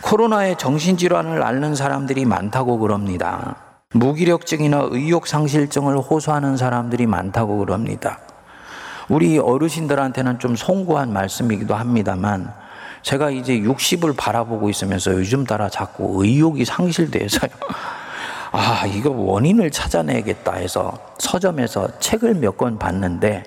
코로나에 0.03 0.57
정신질환을 0.57 1.43
앓는 1.43 1.75
사람들이 1.75 2.25
많다고 2.25 2.79
그럽니다. 2.79 3.57
무기력증이나 3.93 4.89
의욕상실증을 4.91 5.99
호소하는 5.99 6.57
사람들이 6.57 7.07
많다고 7.07 7.59
그럽니다. 7.59 8.19
우리 9.09 9.39
어르신들한테는 9.39 10.39
좀 10.39 10.57
송구한 10.57 11.13
말씀이기도 11.13 11.75
합니다만 11.75 12.53
제가 13.03 13.31
이제 13.31 13.61
60을 13.61 14.17
바라보고 14.17 14.69
있으면서 14.69 15.13
요즘 15.13 15.45
따라 15.45 15.69
자꾸 15.69 16.25
의욕이 16.25 16.65
상실돼서요. 16.65 17.51
아, 18.53 18.85
이거 18.87 19.11
원인을 19.11 19.71
찾아내겠다 19.71 20.55
해서 20.55 20.99
서점에서 21.19 21.99
책을 22.01 22.35
몇 22.35 22.57
권 22.57 22.79
봤는데 22.79 23.45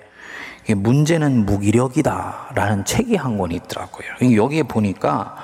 문제는 0.75 1.45
무기력이다라는 1.45 2.85
책이 2.85 3.15
한 3.15 3.37
권 3.37 3.51
있더라고요. 3.51 4.35
여기에 4.35 4.63
보니까 4.63 5.35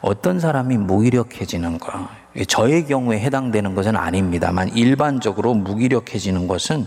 어떤 0.00 0.40
사람이 0.40 0.78
무기력해지는 0.78 1.78
거, 1.78 2.08
저의 2.48 2.86
경우에 2.86 3.20
해당되는 3.20 3.74
것은 3.74 3.96
아닙니다만 3.96 4.68
일반적으로 4.68 5.54
무기력해지는 5.54 6.48
것은 6.48 6.86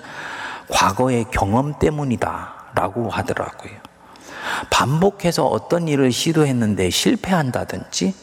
과거의 0.69 1.25
경험 1.31 1.77
때문이다라고 1.77 3.09
하더라고요. 3.09 3.73
반복해서 4.69 5.45
어떤 5.45 5.87
일을 5.87 6.11
시도했는데 6.11 6.89
실패한다든지 6.89 8.15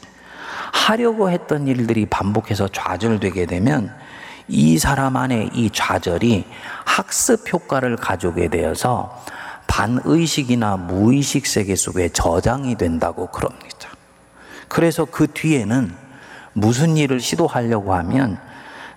하려고 0.73 1.31
했던 1.31 1.67
일들이 1.67 2.07
반복해서 2.07 2.69
좌절되게 2.69 3.47
되면 3.47 3.95
이 4.49 4.79
사람 4.79 5.17
안에 5.17 5.51
이 5.53 5.71
좌절이 5.71 6.45
학습 6.85 7.53
효과를 7.53 7.97
가져오게 7.97 8.49
되어서 8.49 9.23
반의식이나 9.69 10.77
무의식 10.77 11.47
세계 11.47 11.77
속에 11.77 12.09
저장이 12.09 12.75
된다고 12.75 13.29
그럽니다. 13.29 13.89
그래서 14.71 15.05
그 15.05 15.27
뒤에는 15.27 15.93
무슨 16.53 16.97
일을 16.97 17.19
시도하려고 17.21 17.93
하면 17.93 18.39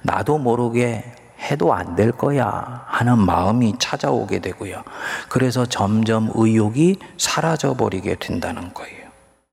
나도 0.03 0.37
모르게 0.37 1.03
해도 1.41 1.73
안 1.73 1.95
될 1.95 2.11
거야 2.11 2.83
하는 2.87 3.17
마음이 3.19 3.75
찾아오게 3.79 4.39
되고요. 4.39 4.83
그래서 5.29 5.65
점점 5.65 6.29
의욕이 6.35 6.99
사라져 7.17 7.73
버리게 7.73 8.15
된다는 8.19 8.73
거예요. 8.73 9.09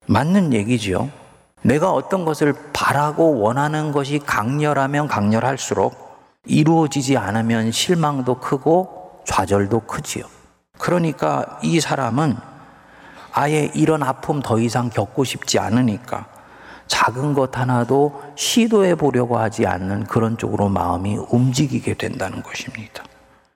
맞는 0.07 0.53
얘기지요. 0.53 1.09
내가 1.63 1.91
어떤 1.91 2.25
것을 2.25 2.55
바라고 2.73 3.41
원하는 3.41 3.91
것이 3.91 4.19
강렬하면 4.19 5.09
강렬할수록 5.09 5.95
이루어지지 6.45 7.17
않으면 7.17 7.73
실망도 7.73 8.37
크고 8.41 9.23
좌절도 9.27 9.81
크지요. 9.81 10.25
그러니까 10.79 11.59
이 11.63 11.81
사람은 11.81 12.37
아예 13.33 13.71
이런 13.75 14.03
아픔 14.03 14.41
더 14.41 14.59
이상 14.59 14.91
겪고 14.91 15.25
싶지 15.25 15.59
않으니까 15.59 16.27
작은 16.87 17.35
것 17.35 17.57
하나도 17.57 18.21
시도해 18.35 18.97
보려고 18.97 19.39
하지 19.39 19.67
않는 19.67 20.05
그런 20.05 20.37
쪽으로 20.37 20.69
마음이 20.69 21.17
움직이게 21.31 21.95
된다는 21.95 22.43
것입니다. 22.43 23.05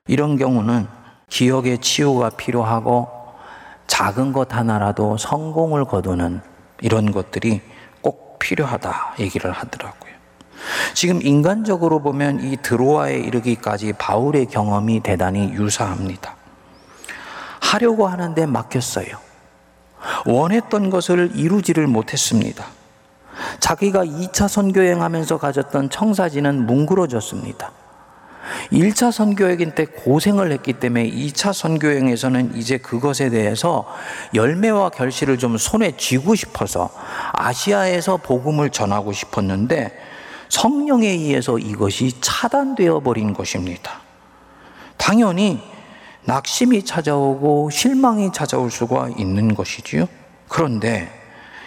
이런 0.06 0.36
경우는 0.36 0.86
기억의 1.28 1.78
치유가 1.78 2.30
필요하고 2.30 3.08
작은 3.88 4.32
것 4.32 4.54
하나라도 4.54 5.16
성공을 5.16 5.84
거두는 5.84 6.40
이런 6.80 7.10
것들이 7.10 7.60
꼭 8.00 8.38
필요하다 8.38 9.14
얘기를 9.18 9.50
하더라고요. 9.50 10.14
지금 10.94 11.20
인간적으로 11.22 12.00
보면 12.00 12.40
이 12.40 12.56
드로아에 12.56 13.18
이르기까지 13.18 13.94
바울의 13.94 14.46
경험이 14.46 15.00
대단히 15.00 15.52
유사합니다. 15.52 16.36
하려고 17.60 18.06
하는데 18.06 18.46
막혔어요. 18.46 19.23
원했던 20.26 20.90
것을 20.90 21.32
이루지를 21.34 21.86
못했습니다. 21.86 22.66
자기가 23.60 24.04
2차 24.04 24.48
선교행 24.48 25.02
하면서 25.02 25.38
가졌던 25.38 25.90
청사진은 25.90 26.66
뭉그러졌습니다. 26.66 27.72
1차 28.72 29.10
선교여행 29.10 29.74
때 29.74 29.86
고생을 29.86 30.52
했기 30.52 30.74
때문에 30.74 31.10
2차 31.10 31.52
선교행에서는 31.52 32.56
이제 32.56 32.78
그것에 32.78 33.30
대해서 33.30 33.86
열매와 34.34 34.90
결실을 34.90 35.38
좀 35.38 35.56
손에 35.56 35.96
쥐고 35.96 36.34
싶어서 36.34 36.90
아시아에서 37.32 38.18
복음을 38.18 38.70
전하고 38.70 39.12
싶었는데 39.12 39.92
성령에 40.48 41.08
의해서 41.08 41.58
이것이 41.58 42.20
차단되어 42.20 43.00
버린 43.00 43.32
것입니다. 43.32 44.00
당연히 44.96 45.60
낙심이 46.26 46.84
찾아오고 46.84 47.70
실망이 47.70 48.32
찾아올 48.32 48.70
수가 48.70 49.10
있는 49.16 49.54
것이지요. 49.54 50.06
그런데 50.48 51.10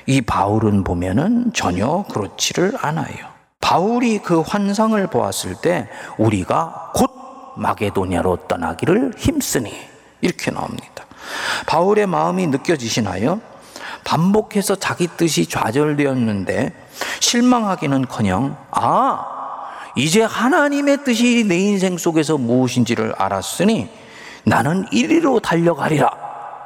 이 0.06 0.22
바울은 0.22 0.84
보면은 0.84 1.52
전혀 1.54 2.06
그렇지를 2.12 2.74
않아요. 2.82 3.38
바울이 3.62 4.20
그 4.20 4.42
환상을 4.42 5.06
보았을 5.08 5.56
때 5.62 5.90
우리가 6.18 6.92
곧 6.96 7.12
마게도냐로 7.58 8.48
떠나기를 8.48 9.14
힘쓰니 9.18 9.74
이렇게 10.22 10.52
나옵니다. 10.52 11.06
바울의 11.68 12.08
마음이 12.08 12.48
느껴지시나요? 12.48 13.42
반복해서 14.04 14.76
자기 14.76 15.08
뜻이 15.08 15.48
좌절되었는데 15.48 16.74
실망하기는커녕 17.20 18.56
아 18.72 19.26
이제 19.98 20.22
하나님의 20.22 21.04
뜻이 21.04 21.44
내 21.46 21.58
인생 21.58 21.98
속에서 21.98 22.38
무엇인지를 22.38 23.16
알았으니 23.18 23.90
나는 24.48 24.86
이리로 24.92 25.42
달려가리라. 25.42 26.10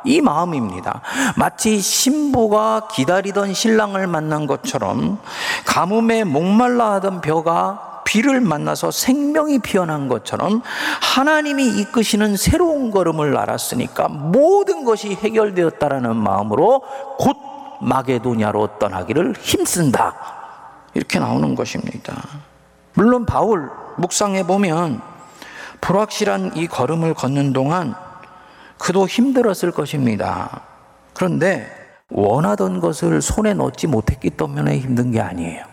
이 0.03 0.21
마음입니다. 0.21 1.01
마치 1.35 1.79
신부가 1.79 2.87
기다리던 2.91 3.53
신랑을 3.53 4.07
만난 4.07 4.47
것처럼 4.47 5.19
가뭄에 5.65 6.23
목말라 6.23 6.93
하던 6.93 7.21
벼가 7.21 8.01
비를 8.03 8.39
만나서 8.41 8.91
생명이 8.91 9.59
피어난 9.59 10.07
것처럼 10.07 10.61
하나님이 11.01 11.67
이끄시는 11.79 12.35
새로운 12.35 12.91
걸음을 12.91 13.37
알았으니까 13.37 14.07
모든 14.09 14.83
것이 14.83 15.13
해결되었다라는 15.13 16.15
마음으로 16.17 16.81
곧 17.17 17.37
마게도냐로 17.81 18.79
떠나기를 18.79 19.35
힘쓴다. 19.39 20.15
이렇게 20.93 21.19
나오는 21.19 21.55
것입니다. 21.55 22.15
물론 22.93 23.25
바울 23.25 23.69
묵상해 23.97 24.45
보면 24.45 25.10
불확실한 25.81 26.53
이 26.55 26.67
걸음을 26.67 27.13
걷는 27.13 27.53
동안 27.53 27.95
그도 28.77 29.07
힘들었을 29.07 29.71
것입니다. 29.71 30.61
그런데 31.13 31.69
원하던 32.09 32.79
것을 32.79 33.21
손에 33.21 33.53
넣지 33.53 33.87
못했기 33.87 34.31
때문에 34.31 34.79
힘든 34.79 35.11
게 35.11 35.19
아니에요. 35.21 35.65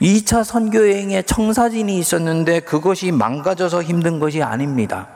2차 0.00 0.44
선교여행에 0.44 1.22
청사진이 1.22 1.98
있었는데 1.98 2.60
그것이 2.60 3.10
망가져서 3.10 3.82
힘든 3.82 4.20
것이 4.20 4.42
아닙니다. 4.42 5.08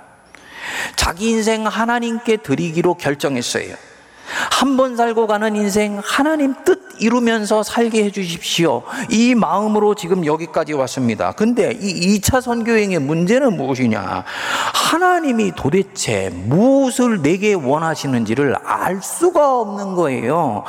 자기 0.96 1.30
인생 1.30 1.66
하나님께 1.66 2.38
드리기로 2.38 2.94
결정했어요. 2.94 3.74
한 4.50 4.76
번 4.76 4.96
살고 4.96 5.26
가는 5.26 5.54
인생 5.56 6.00
하나님 6.02 6.54
뜻 6.64 6.91
이루면서 6.98 7.62
살게 7.62 8.04
해 8.04 8.10
주십시오. 8.10 8.82
이 9.10 9.34
마음으로 9.34 9.94
지금 9.94 10.24
여기까지 10.26 10.72
왔습니다. 10.72 11.32
근데 11.32 11.76
이 11.80 12.18
2차 12.18 12.40
선교행의 12.40 12.98
문제는 13.00 13.56
무엇이냐? 13.56 14.24
하나님이 14.74 15.52
도대체 15.56 16.30
무엇을 16.30 17.22
내게 17.22 17.54
원하시는지를 17.54 18.56
알 18.62 19.00
수가 19.02 19.60
없는 19.60 19.94
거예요. 19.94 20.64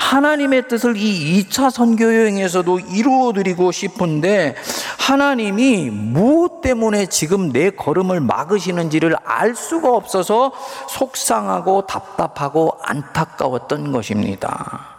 하나님의 0.00 0.68
뜻을 0.68 0.96
이 0.96 1.44
2차 1.44 1.70
선교여행에서도 1.70 2.80
이루어 2.80 3.32
드리고 3.32 3.72
싶은데 3.72 4.56
하나님이 4.98 5.90
무엇 5.90 6.60
때문에 6.60 7.06
지금 7.06 7.50
내 7.52 7.70
걸음을 7.70 8.20
막으시는지를 8.20 9.16
알 9.24 9.54
수가 9.54 9.94
없어서 9.94 10.52
속상하고 10.88 11.86
답답하고 11.86 12.78
안타까웠던 12.82 13.92
것입니다. 13.92 14.97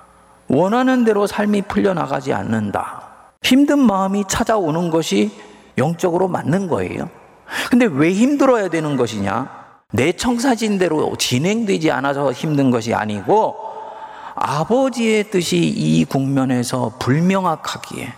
원하는 0.50 1.04
대로 1.06 1.28
삶이 1.28 1.64
풀려나가지 1.64 2.34
않는다. 2.34 3.04
힘든 3.44 3.80
마음이 3.80 4.26
찾아오는 4.28 4.90
것이 4.90 5.32
영적으로 5.78 6.28
맞는 6.28 6.68
거예요. 6.68 7.10
근데 7.70 7.86
왜 7.86 8.12
힘들어야 8.12 8.68
되는 8.68 8.98
것이냐? 8.98 9.60
내 9.92 10.12
청사진대로 10.12 11.16
진행되지 11.16 11.92
않아서 11.92 12.32
힘든 12.32 12.70
것이 12.70 12.94
아니고 12.94 13.56
아버지의 14.36 15.32
뜻이 15.32 15.58
이 15.58 16.06
국면에서 16.06 16.94
불명확하기에 17.00 18.14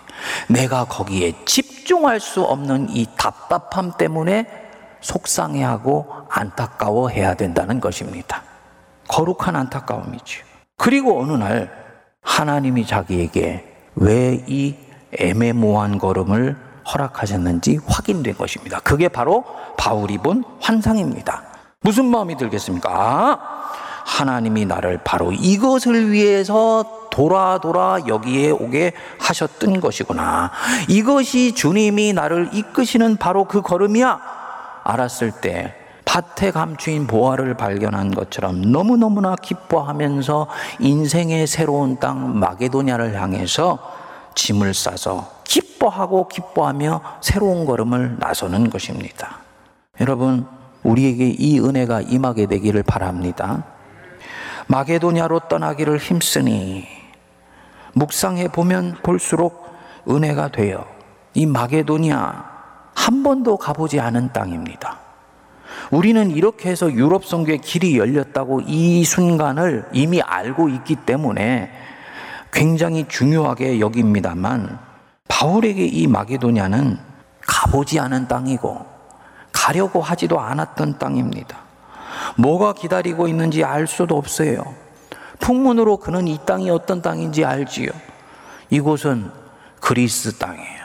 내가 0.50 0.86
거기에 0.86 1.34
집중할 1.46 2.20
수 2.20 2.42
없는 2.44 2.90
이 2.90 3.08
답답함 3.18 3.94
때문에 3.98 4.46
속상해하고 5.02 6.08
안타까워해야 6.30 7.36
된다는 7.36 7.80
것입니다. 7.80 8.44
거룩한 9.08 9.56
안타까움이죠. 9.56 10.44
그리고 10.78 11.22
어느 11.22 11.32
날 11.34 11.81
하나님이 12.22 12.86
자기에게 12.86 13.68
왜 13.96 14.44
이 14.48 14.76
애매모호한 15.20 15.98
걸음을 15.98 16.56
허락하셨는지 16.94 17.80
확인된 17.86 18.36
것입니다. 18.38 18.80
그게 18.80 19.08
바로 19.08 19.44
바울이 19.78 20.18
본 20.18 20.44
환상입니다. 20.62 21.44
무슨 21.82 22.06
마음이 22.06 22.38
들겠습니까? 22.38 22.90
아, 22.92 23.40
하나님이 24.06 24.66
나를 24.66 25.00
바로 25.04 25.32
이것을 25.32 26.12
위해서 26.12 27.08
돌아 27.12 27.60
돌아 27.60 28.00
여기에 28.08 28.52
오게 28.52 28.94
하셨던 29.20 29.82
것이구나. 29.82 30.52
이것이 30.88 31.54
주님이 31.54 32.14
나를 32.14 32.50
이끄시는 32.54 33.18
바로 33.18 33.46
그 33.46 33.62
걸음이야. 33.62 34.20
알았을 34.84 35.32
때 35.32 35.76
밭에 36.12 36.52
감추인 36.52 37.08
보화를 37.08 37.54
발견한 37.54 38.12
것처럼 38.12 38.62
너무너무나 38.62 39.38
기뻐하면서 39.38 40.48
인생의 40.82 41.48
새로운 41.48 42.00
땅 42.02 42.38
마게도냐를 42.38 43.16
향해서 43.16 43.80
짐을 44.36 44.74
싸서 44.74 45.32
기뻐하고 45.46 46.28
기뻐하며 46.28 47.02
새로운 47.22 47.64
걸음을 47.64 48.18
나서는 48.20 48.70
것입니다. 48.70 49.38
여러분, 50.02 50.46
우리에게 50.84 51.30
이 51.30 51.62
은혜가 51.62 52.02
임하게 52.02 52.48
되기를 52.48 52.84
바랍니다. 52.84 53.64
마게도냐로 54.68 55.40
떠나기를 55.48 55.98
힘쓰니 55.98 56.88
묵상해 57.94 58.50
보면 58.50 58.98
볼수록 59.02 59.66
은혜가 60.10 60.50
되어 60.50 60.86
이 61.36 61.46
마게도냐 61.46 62.52
한 62.96 63.24
번도 63.24 63.56
가보지 63.56 64.02
않은 64.02 64.34
땅입니다. 64.34 65.01
우리는 65.92 66.32
이렇게 66.32 66.70
해서 66.70 66.92
유럽 66.92 67.26
선교의 67.26 67.60
길이 67.60 67.98
열렸다고 67.98 68.62
이 68.62 69.04
순간을 69.04 69.90
이미 69.92 70.22
알고 70.22 70.70
있기 70.70 70.96
때문에 70.96 71.70
굉장히 72.52 73.06
중요하게 73.08 73.82
여깁니다만 73.82 74.80
바울에게 75.28 75.86
이 75.86 76.08
마게도냐는 76.08 76.98
가보지 77.42 78.00
않은 78.00 78.30
땅이고 78.30 78.86
가려고 79.52 80.02
하지도 80.02 80.40
않았던 80.40 80.98
땅입니다. 80.98 81.58
뭐가 82.38 82.74
기다리고 82.74 83.28
있는지 83.28 83.64
알 83.64 83.86
수도 83.86 84.18
없어요. 84.18 84.64
풍문으로 85.40 85.98
그는 85.98 86.28
이 86.28 86.40
땅이 86.46 86.70
어떤 86.70 87.02
땅인지 87.02 87.44
알지요. 87.44 87.90
이곳은 88.70 89.30
그리스 89.82 90.38
땅이에요. 90.38 90.82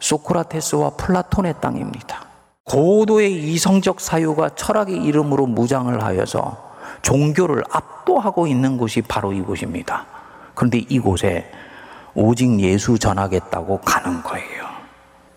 소크라테스와 0.00 0.90
플라톤의 0.90 1.54
땅입니다. 1.60 2.27
고도의 2.68 3.32
이성적 3.32 4.00
사유가 4.00 4.50
철학의 4.50 4.96
이름으로 5.04 5.46
무장을 5.46 6.02
하여서 6.02 6.68
종교를 7.02 7.64
압도하고 7.70 8.46
있는 8.46 8.76
곳이 8.76 9.02
바로 9.02 9.32
이곳입니다. 9.32 10.06
그런데 10.54 10.78
이곳에 10.78 11.50
오직 12.14 12.60
예수 12.60 12.98
전하겠다고 12.98 13.80
가는 13.80 14.22
거예요. 14.22 14.66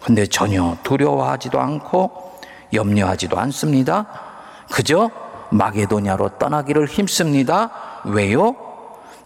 근데 0.03 0.25
전혀 0.25 0.75
두려워하지도 0.83 1.59
않고 1.59 2.39
염려하지도 2.73 3.37
않습니다. 3.37 4.07
그저 4.71 5.11
마게도냐로 5.51 6.37
떠나기를 6.39 6.87
힘씁니다. 6.87 7.69
왜요? 8.05 8.55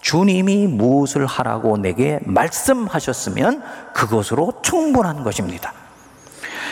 주님이 0.01 0.67
무엇을 0.67 1.25
하라고 1.25 1.77
내게 1.77 2.19
말씀하셨으면 2.23 3.63
그것으로 3.93 4.53
충분한 4.61 5.23
것입니다. 5.23 5.73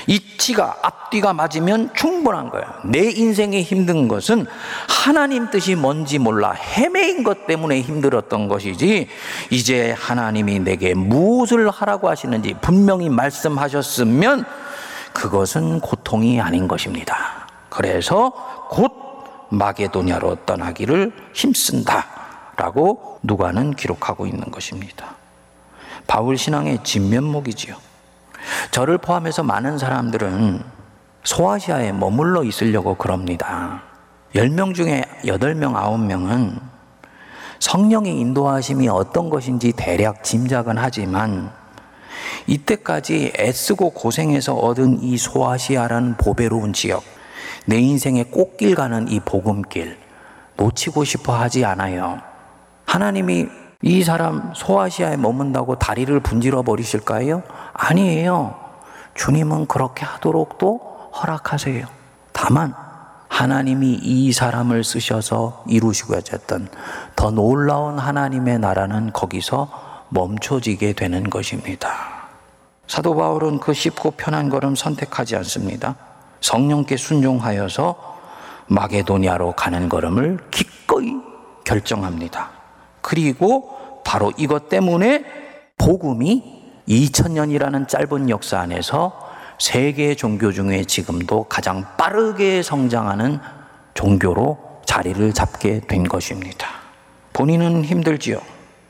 이치가 0.07 0.77
앞뒤가 0.81 1.33
맞으면 1.33 1.93
충분한 1.93 2.49
거예요. 2.49 2.65
내 2.85 3.09
인생에 3.09 3.61
힘든 3.61 4.07
것은 4.07 4.45
하나님 4.87 5.49
뜻이 5.49 5.75
뭔지 5.75 6.19
몰라 6.19 6.51
헤매인 6.51 7.23
것 7.23 7.47
때문에 7.47 7.81
힘들었던 7.81 8.47
것이지 8.47 9.07
이제 9.49 9.91
하나님이 9.97 10.59
내게 10.59 10.93
무엇을 10.93 11.69
하라고 11.69 12.09
하시는지 12.09 12.55
분명히 12.61 13.09
말씀하셨으면 13.09 14.45
그것은 15.13 15.79
고통이 15.79 16.41
아닌 16.41 16.67
것입니다. 16.67 17.47
그래서 17.69 18.31
곧 18.69 18.91
마게도냐로 19.49 20.37
떠나기를 20.45 21.11
힘쓴다. 21.33 22.23
라고 22.55 23.19
누가는 23.23 23.73
기록하고 23.75 24.27
있는 24.27 24.51
것입니다. 24.51 25.15
바울 26.05 26.37
신앙의 26.37 26.83
진면목이지요. 26.83 27.75
저를 28.71 28.97
포함해서 28.97 29.43
많은 29.43 29.77
사람들은 29.77 30.61
소아시아에 31.23 31.91
머물러 31.93 32.43
있으려고 32.43 32.95
그럽니다. 32.95 33.81
10명 34.35 34.73
중에 34.73 35.03
8명, 35.25 35.73
9명은 35.73 36.59
성령의 37.59 38.19
인도하심이 38.19 38.89
어떤 38.89 39.29
것인지 39.29 39.71
대략 39.75 40.23
짐작은 40.23 40.77
하지만 40.77 41.51
이때까지 42.47 43.33
애쓰고 43.39 43.91
고생해서 43.91 44.55
얻은 44.55 45.01
이 45.01 45.17
소아시아라는 45.17 46.17
보배로운 46.17 46.73
지역, 46.73 47.03
내 47.65 47.79
인생의 47.79 48.25
꽃길 48.25 48.75
가는 48.75 49.07
이 49.07 49.19
복음길, 49.21 49.97
놓치고 50.57 51.05
싶어 51.05 51.33
하지 51.33 51.63
않아요. 51.63 52.19
하나님이 52.85 53.47
이 53.81 54.03
사람 54.03 54.51
소아시아에 54.53 55.17
머문다고 55.17 55.75
다리를 55.75 56.17
분질러 56.19 56.63
버리실까요? 56.63 57.43
아니에요. 57.73 58.55
주님은 59.15 59.67
그렇게 59.67 60.05
하도록도 60.05 61.11
허락하세요. 61.21 61.85
다만 62.31 62.73
하나님이 63.27 63.99
이 64.01 64.31
사람을 64.31 64.83
쓰셔서 64.83 65.63
이루시고 65.67 66.15
하셨던 66.15 66.69
더 67.15 67.31
놀라운 67.31 67.97
하나님의 67.97 68.59
나라는 68.59 69.11
거기서 69.11 70.05
멈춰지게 70.09 70.93
되는 70.93 71.29
것입니다. 71.29 72.13
사도 72.85 73.15
바울은 73.15 73.59
그 73.59 73.73
쉽고 73.73 74.11
편한 74.11 74.49
걸음 74.49 74.75
선택하지 74.75 75.35
않습니다. 75.37 75.95
성령께 76.41 76.97
순종하여서 76.97 78.13
마게도니아로 78.67 79.53
가는 79.53 79.89
걸음을 79.89 80.37
기꺼이 80.51 81.15
결정합니다. 81.63 82.51
그리고 83.01 84.01
바로 84.05 84.31
이것 84.37 84.69
때문에 84.69 85.25
복음이 85.77 86.62
2000년이라는 86.87 87.87
짧은 87.87 88.29
역사 88.29 88.59
안에서 88.59 89.31
세계 89.59 90.15
종교 90.15 90.51
중에 90.51 90.83
지금도 90.83 91.45
가장 91.45 91.85
빠르게 91.97 92.61
성장하는 92.63 93.39
종교로 93.93 94.81
자리를 94.85 95.33
잡게 95.33 95.79
된 95.79 96.03
것입니다. 96.03 96.67
본인은 97.33 97.85
힘들지요. 97.85 98.39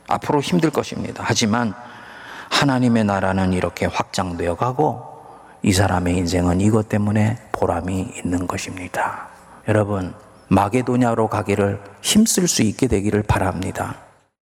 앞으로 0.07 0.41
힘들 0.41 0.69
것입니다. 0.69 1.23
하지만 1.25 1.73
하나님의 2.49 3.03
나라는 3.05 3.53
이렇게 3.53 3.85
확장되어 3.85 4.55
가고 4.55 5.13
이 5.61 5.71
사람의 5.71 6.17
인생은 6.17 6.61
이것 6.61 6.89
때문에 6.89 7.37
보람이 7.51 8.13
있는 8.17 8.47
것입니다. 8.47 9.29
여러분, 9.67 10.13
마게도냐로 10.49 11.29
가기를 11.29 11.81
힘쓸 12.01 12.47
수 12.47 12.63
있게 12.63 12.87
되기를 12.87 13.23
바랍니다. 13.23 13.95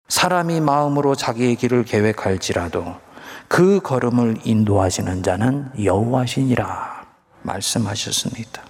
사람이 0.09 0.61
마음으로 0.61 1.15
자기의 1.15 1.57
길을 1.57 1.85
계획할지라도 1.85 3.06
그 3.49 3.81
걸음을 3.81 4.39
인도하시는 4.45 5.23
자는 5.23 5.71
여호와시니라 5.83 7.05
말씀하셨습니다. 7.43 8.63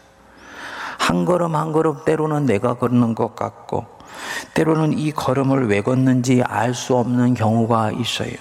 한 0.98 1.24
걸음 1.24 1.54
한 1.54 1.72
걸음 1.72 2.04
때로는 2.04 2.46
내가 2.46 2.74
걷는 2.74 3.14
것 3.14 3.34
같고 3.36 3.86
때로는 4.54 4.98
이 4.98 5.12
걸음을 5.12 5.68
왜 5.68 5.80
걷는지 5.82 6.42
알 6.42 6.74
수 6.74 6.96
없는 6.96 7.34
경우가 7.34 7.92
있어요. 7.92 8.32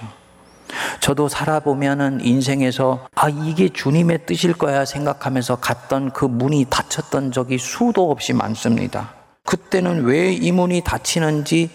저도 1.00 1.30
살아보면은 1.30 2.22
인생에서 2.24 3.08
아, 3.16 3.30
이게 3.30 3.70
주님의 3.70 4.26
뜻일 4.26 4.54
거야 4.54 4.84
생각하면서 4.84 5.58
갔던 5.58 6.12
그 6.12 6.26
문이 6.26 6.66
닫혔던 6.70 7.32
적이 7.32 7.58
수도 7.60 8.10
없이 8.12 8.34
많습니다. 8.34 9.14
그때는 9.46 10.06
왜 10.06 10.34
이 10.34 10.52
문이 10.52 10.82
닫히는지 10.82 11.70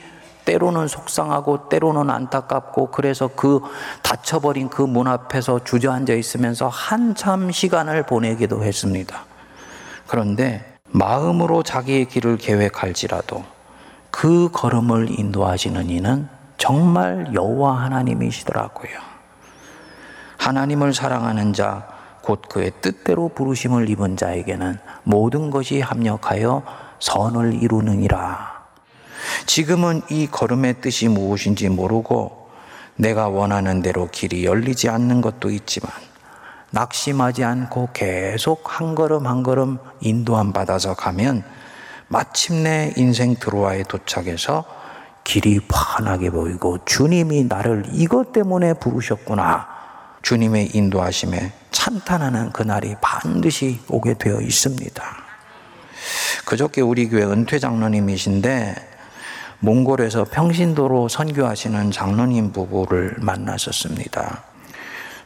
때로는 0.51 0.89
속상하고 0.89 1.69
때로는 1.69 2.11
안타깝고 2.11 2.91
그래서 2.91 3.31
그 3.37 3.61
닫혀버린 4.03 4.69
그 4.69 4.91
문 4.91 5.07
앞에서 5.07 5.63
주저앉아 5.63 6.15
있으면서 6.15 6.67
한참 6.67 7.53
시간을 7.53 8.03
보내기도 8.03 8.65
했습니다. 8.65 9.23
그런데 10.09 10.79
마음으로 10.89 11.63
자기의 11.63 12.07
길을 12.07 12.39
계획할지라도 12.39 13.45
그 14.11 14.49
걸음을 14.53 15.21
인도하시는 15.21 15.89
이는 15.89 16.29
정말 16.59 17.33
여호와 17.33 17.83
하나님이시더라고요. 17.83 18.91
하나님을 20.39 20.93
사랑하는 20.93 21.53
자, 21.53 21.87
곧 22.23 22.43
그의 22.49 22.73
뜻대로 22.81 23.29
부르심을 23.29 23.89
입은 23.89 24.17
자에게는 24.17 24.79
모든 25.05 25.51
것이 25.51 25.81
합력하여 25.81 26.65
선을 26.99 27.63
이루느니라. 27.63 28.60
지금은 29.47 30.03
이 30.11 30.27
걸음의 30.27 30.81
뜻이 30.81 31.09
무엇인지 31.09 31.69
모르고 31.69 32.49
내가 32.97 33.29
원하는 33.29 33.83
대로 33.83 34.09
길이 34.11 34.45
열리지 34.45 34.89
않는 34.89 35.21
것도 35.21 35.51
있지만 35.51 35.91
낙심하지 36.71 37.45
않고 37.45 37.91
계속 37.93 38.81
한 38.81 38.95
걸음 38.95 39.27
한 39.27 39.43
걸음 39.43 39.79
인도함 40.01 40.53
받아서 40.53 40.95
가면 40.95 41.43
마침내 42.09 42.93
인생 42.97 43.37
드로아에 43.37 43.85
도착해서 43.85 44.65
길이 45.25 45.61
환하게 45.69 46.31
보이고 46.31 46.79
주님이 46.85 47.45
나를 47.45 47.85
이것 47.93 48.33
때문에 48.33 48.75
부르셨구나. 48.75 49.69
주님의 50.23 50.71
인도하심에 50.75 51.53
찬탄하는 51.71 52.53
그날이 52.53 52.95
반드시 53.01 53.81
오게 53.89 54.15
되어 54.15 54.41
있습니다. 54.41 55.03
그저께 56.45 56.81
우리 56.81 57.09
교회 57.09 57.25
은퇴 57.25 57.59
장로님이신데 57.59 58.90
몽골에서 59.61 60.25
평신도로 60.25 61.09
선교하시는 61.09 61.91
장로님 61.91 62.53
부부를 62.53 63.17
만났었습니다. 63.21 64.43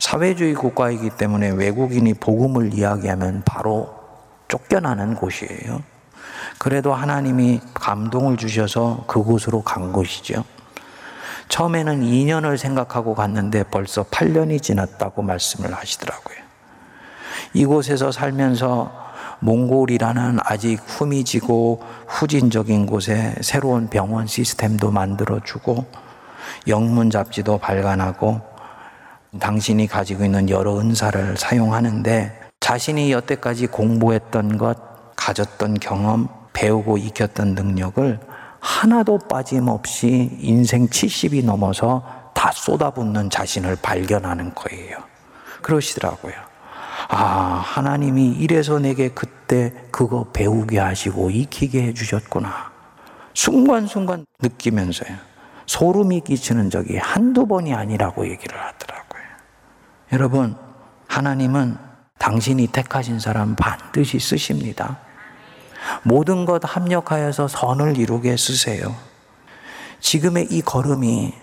사회주의 0.00 0.54
국가이기 0.54 1.10
때문에 1.10 1.50
외국인이 1.50 2.14
복음을 2.14 2.74
이야기하면 2.74 3.42
바로 3.44 3.94
쫓겨나는 4.48 5.14
곳이에요. 5.14 5.82
그래도 6.58 6.92
하나님이 6.92 7.60
감동을 7.74 8.36
주셔서 8.36 9.04
그곳으로 9.06 9.62
간 9.62 9.92
것이죠. 9.92 10.44
처음에는 11.48 12.02
2년을 12.02 12.56
생각하고 12.56 13.14
갔는데 13.14 13.62
벌써 13.64 14.02
8년이 14.02 14.60
지났다고 14.60 15.22
말씀을 15.22 15.72
하시더라고요. 15.72 16.36
이곳에서 17.52 18.10
살면서 18.10 19.03
몽골이라는 19.40 20.38
아직 20.42 20.80
후미지고 20.86 21.82
후진적인 22.06 22.86
곳에 22.86 23.34
새로운 23.40 23.88
병원 23.88 24.26
시스템도 24.26 24.90
만들어주고 24.90 25.84
영문 26.68 27.10
잡지도 27.10 27.58
발간하고 27.58 28.40
당신이 29.40 29.86
가지고 29.86 30.24
있는 30.24 30.48
여러 30.48 30.78
은사를 30.78 31.36
사용하는데 31.36 32.40
자신이 32.60 33.12
여태까지 33.12 33.66
공부했던 33.66 34.58
것, 34.58 34.76
가졌던 35.16 35.80
경험, 35.80 36.28
배우고 36.52 36.98
익혔던 36.98 37.54
능력을 37.54 38.20
하나도 38.60 39.18
빠짐없이 39.28 40.38
인생 40.40 40.86
70이 40.88 41.44
넘어서 41.44 42.02
다 42.32 42.50
쏟아붓는 42.52 43.28
자신을 43.28 43.76
발견하는 43.82 44.54
거예요. 44.54 44.98
그러시더라고요. 45.60 46.53
아, 47.08 47.62
하나님이 47.64 48.32
이래서 48.32 48.78
내게 48.78 49.08
그때 49.08 49.72
그거 49.90 50.26
배우게 50.32 50.78
하시고 50.78 51.30
익히게 51.30 51.82
해주셨구나. 51.88 52.72
순간순간 53.34 54.26
느끼면서요. 54.40 55.16
소름이 55.66 56.20
끼치는 56.20 56.70
적이 56.70 56.98
한두 56.98 57.46
번이 57.46 57.74
아니라고 57.74 58.28
얘기를 58.28 58.58
하더라고요. 58.58 59.22
여러분, 60.12 60.56
하나님은 61.08 61.76
당신이 62.18 62.68
택하신 62.68 63.18
사람 63.18 63.56
반드시 63.56 64.18
쓰십니다. 64.18 64.98
모든 66.02 66.44
것 66.44 66.62
합력하여서 66.64 67.48
선을 67.48 67.98
이루게 67.98 68.36
쓰세요. 68.36 68.94
지금의 70.00 70.48
이 70.50 70.62
걸음이 70.62 71.34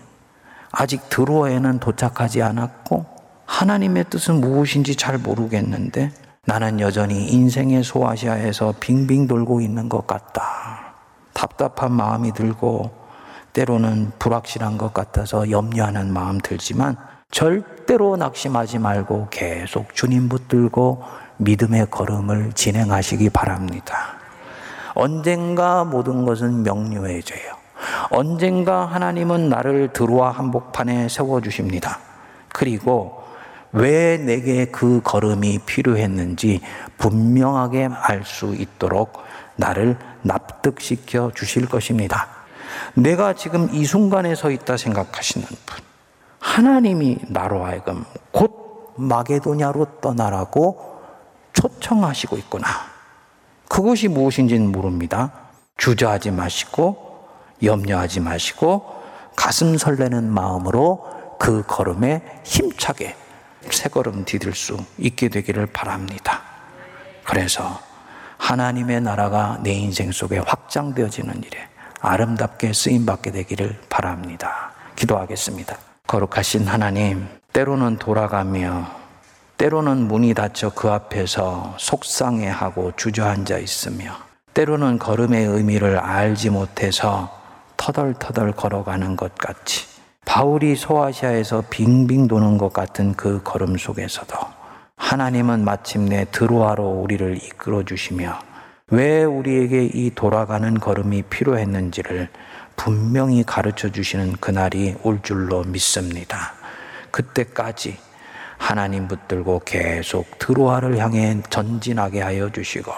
아직 0.72 1.10
드로에는 1.10 1.80
도착하지 1.80 2.42
않았고 2.42 3.06
하나님의 3.52 4.06
뜻은 4.10 4.40
무엇인지 4.40 4.96
잘 4.96 5.18
모르겠는데 5.18 6.12
나는 6.46 6.80
여전히 6.80 7.28
인생의 7.28 7.84
소아시아에서 7.84 8.74
빙빙 8.80 9.28
돌고 9.28 9.60
있는 9.60 9.90
것 9.90 10.08
같다. 10.08 10.96
답답한 11.34 11.92
마음이 11.92 12.32
들고 12.32 12.90
때로는 13.54 14.14
불확실한 14.18 14.78
것 14.78 14.94
같아서 14.94 15.52
염려하는 15.52 16.12
마음 16.14 16.40
들지만 16.40 16.96
절대로 17.30 18.16
낙심하지 18.16 18.80
말고 18.80 19.28
계속 19.30 19.94
주님 19.94 20.30
붙들고 20.30 21.04
믿음의 21.38 21.92
걸음을 21.92 22.54
진행하시기 22.54 23.30
바랍니다. 23.32 24.16
언젠가 24.96 25.84
모든 25.84 26.26
것은 26.26 26.64
명료해져요. 26.64 27.58
언젠가 28.12 28.86
하나님은 28.86 29.50
나를 29.50 29.92
들어와 29.92 30.32
한복판에 30.32 31.10
세워주십니다. 31.10 32.00
그리고 32.50 33.21
왜 33.74 34.18
내게 34.18 34.66
그 34.66 35.02
걸음이 35.04 35.60
필요했는지 35.60 36.62
분명하게 36.98 37.90
알 37.92 38.24
수 38.26 38.54
있도록 38.54 39.24
나를 39.56 39.98
납득시켜 40.24 41.32
주실 41.36 41.68
것입니다. 41.68 42.28
내가 42.94 43.34
지금 43.34 43.70
이 43.74 43.86
순간에 43.86 44.36
서 44.36 44.52
있다 44.52 44.78
생각하시는 44.78 45.48
분, 45.66 45.84
하나님이 46.40 47.18
나로 47.30 47.66
하여금 47.66 48.04
곧 48.32 48.94
마게도냐로 48.98 50.00
떠나라고 50.02 51.00
초청하시고 51.54 52.38
있구나. 52.38 52.68
그것이 53.68 54.08
무엇인지는 54.08 54.72
모릅니다. 54.72 55.32
주저하지 55.78 56.32
마시고 56.32 57.26
염려하지 57.64 58.20
마시고 58.20 59.02
가슴 59.36 59.78
설레는 59.78 60.30
마음으로 60.32 61.06
그 61.40 61.64
걸음에 61.66 62.22
힘차게 62.44 63.16
새 63.70 63.90
걸음 63.90 64.26
디딜 64.26 64.54
수 64.54 64.78
있게 64.98 65.30
되기를 65.30 65.68
바랍니다. 65.68 66.42
그래서 67.24 67.80
하나님의 68.38 69.02
나라가 69.02 69.60
내 69.62 69.72
인생 69.72 70.12
속에 70.12 70.40
확장되어지는 70.40 71.44
일에 71.44 71.68
아름답게 72.02 72.74
쓰임 72.74 73.06
받게 73.06 73.32
되기를 73.32 73.80
바랍니다. 73.90 74.72
기도하겠습니다. 74.96 75.78
거룩하신 76.08 76.68
하나님, 76.68 77.28
때로는 77.54 77.98
돌아가며 77.98 78.88
때로는 79.58 80.08
문이 80.08 80.34
닫혀 80.34 80.72
그 80.72 80.90
앞에서 80.90 81.76
속상해하고 81.78 82.94
주저앉아 82.96 83.60
있으며 83.60 84.16
때로는 84.56 84.98
걸음의 84.98 85.46
의미를 85.46 86.00
알지 86.00 86.50
못해서 86.50 87.40
터덜터덜 87.78 88.54
걸어가는 88.54 89.16
것 89.16 89.36
같이 89.36 89.91
바울이 90.26 90.76
소아시아에서 90.76 91.64
빙빙 91.70 92.28
도는 92.28 92.58
것 92.58 92.72
같은 92.72 93.14
그 93.16 93.42
걸음 93.44 93.78
속에서도 93.78 94.38
하나님은 94.96 95.66
마침내 95.66 96.26
드로아로 96.32 96.84
우리를 97.02 97.38
이끌어 97.38 97.84
주시며 97.84 98.40
왜 98.92 99.24
우리에게 99.24 99.90
이 99.94 100.12
돌아가는 100.14 100.80
걸음이 100.80 101.24
필요했는지를 101.24 102.30
분명히 102.76 103.44
가르쳐 103.44 103.90
주시는 103.90 104.34
그날이 104.40 104.96
올 105.04 105.22
줄로 105.22 105.64
믿습니다. 105.64 106.54
그때까지 107.10 107.98
하나님 108.58 109.08
붙들고 109.08 109.62
계속 109.66 110.38
드로아를 110.40 110.98
향해 111.00 111.42
전진하게 111.50 112.22
하여 112.22 112.50
주시고 112.52 112.92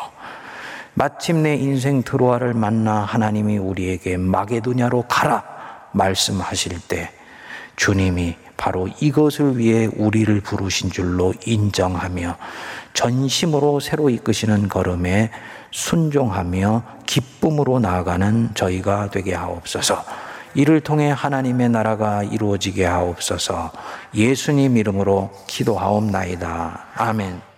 마침내 0.93 1.55
인생 1.55 2.03
드로아를 2.03 2.53
만나 2.53 2.99
하나님이 2.99 3.57
우리에게 3.57 4.17
마게도냐로 4.17 5.05
가라 5.07 5.53
말씀하실 5.93 6.79
때 6.88 7.12
주님이 7.75 8.36
바로 8.58 8.88
이것을 8.99 9.58
위해 9.58 9.89
우리를 9.95 10.41
부르신 10.41 10.91
줄로 10.91 11.34
인정하며 11.45 12.38
전심으로 12.93 13.79
새로 13.79 14.10
이끄시는 14.10 14.69
걸음에 14.69 15.32
순종하며 15.71 16.84
기쁨으로 17.06 17.79
나아가는 17.79 18.51
저희가 18.53 19.10
되게 19.10 19.34
하옵소서. 19.34 20.03
이를 20.56 20.82
통해 20.82 21.10
하나님의 21.10 21.69
나라가 21.69 22.21
이루어지게 22.21 22.86
하옵소서 22.86 23.71
예수님 24.13 24.77
이름으로 24.77 25.32
기도하옵나이다. 25.47 26.86
아멘. 26.95 27.53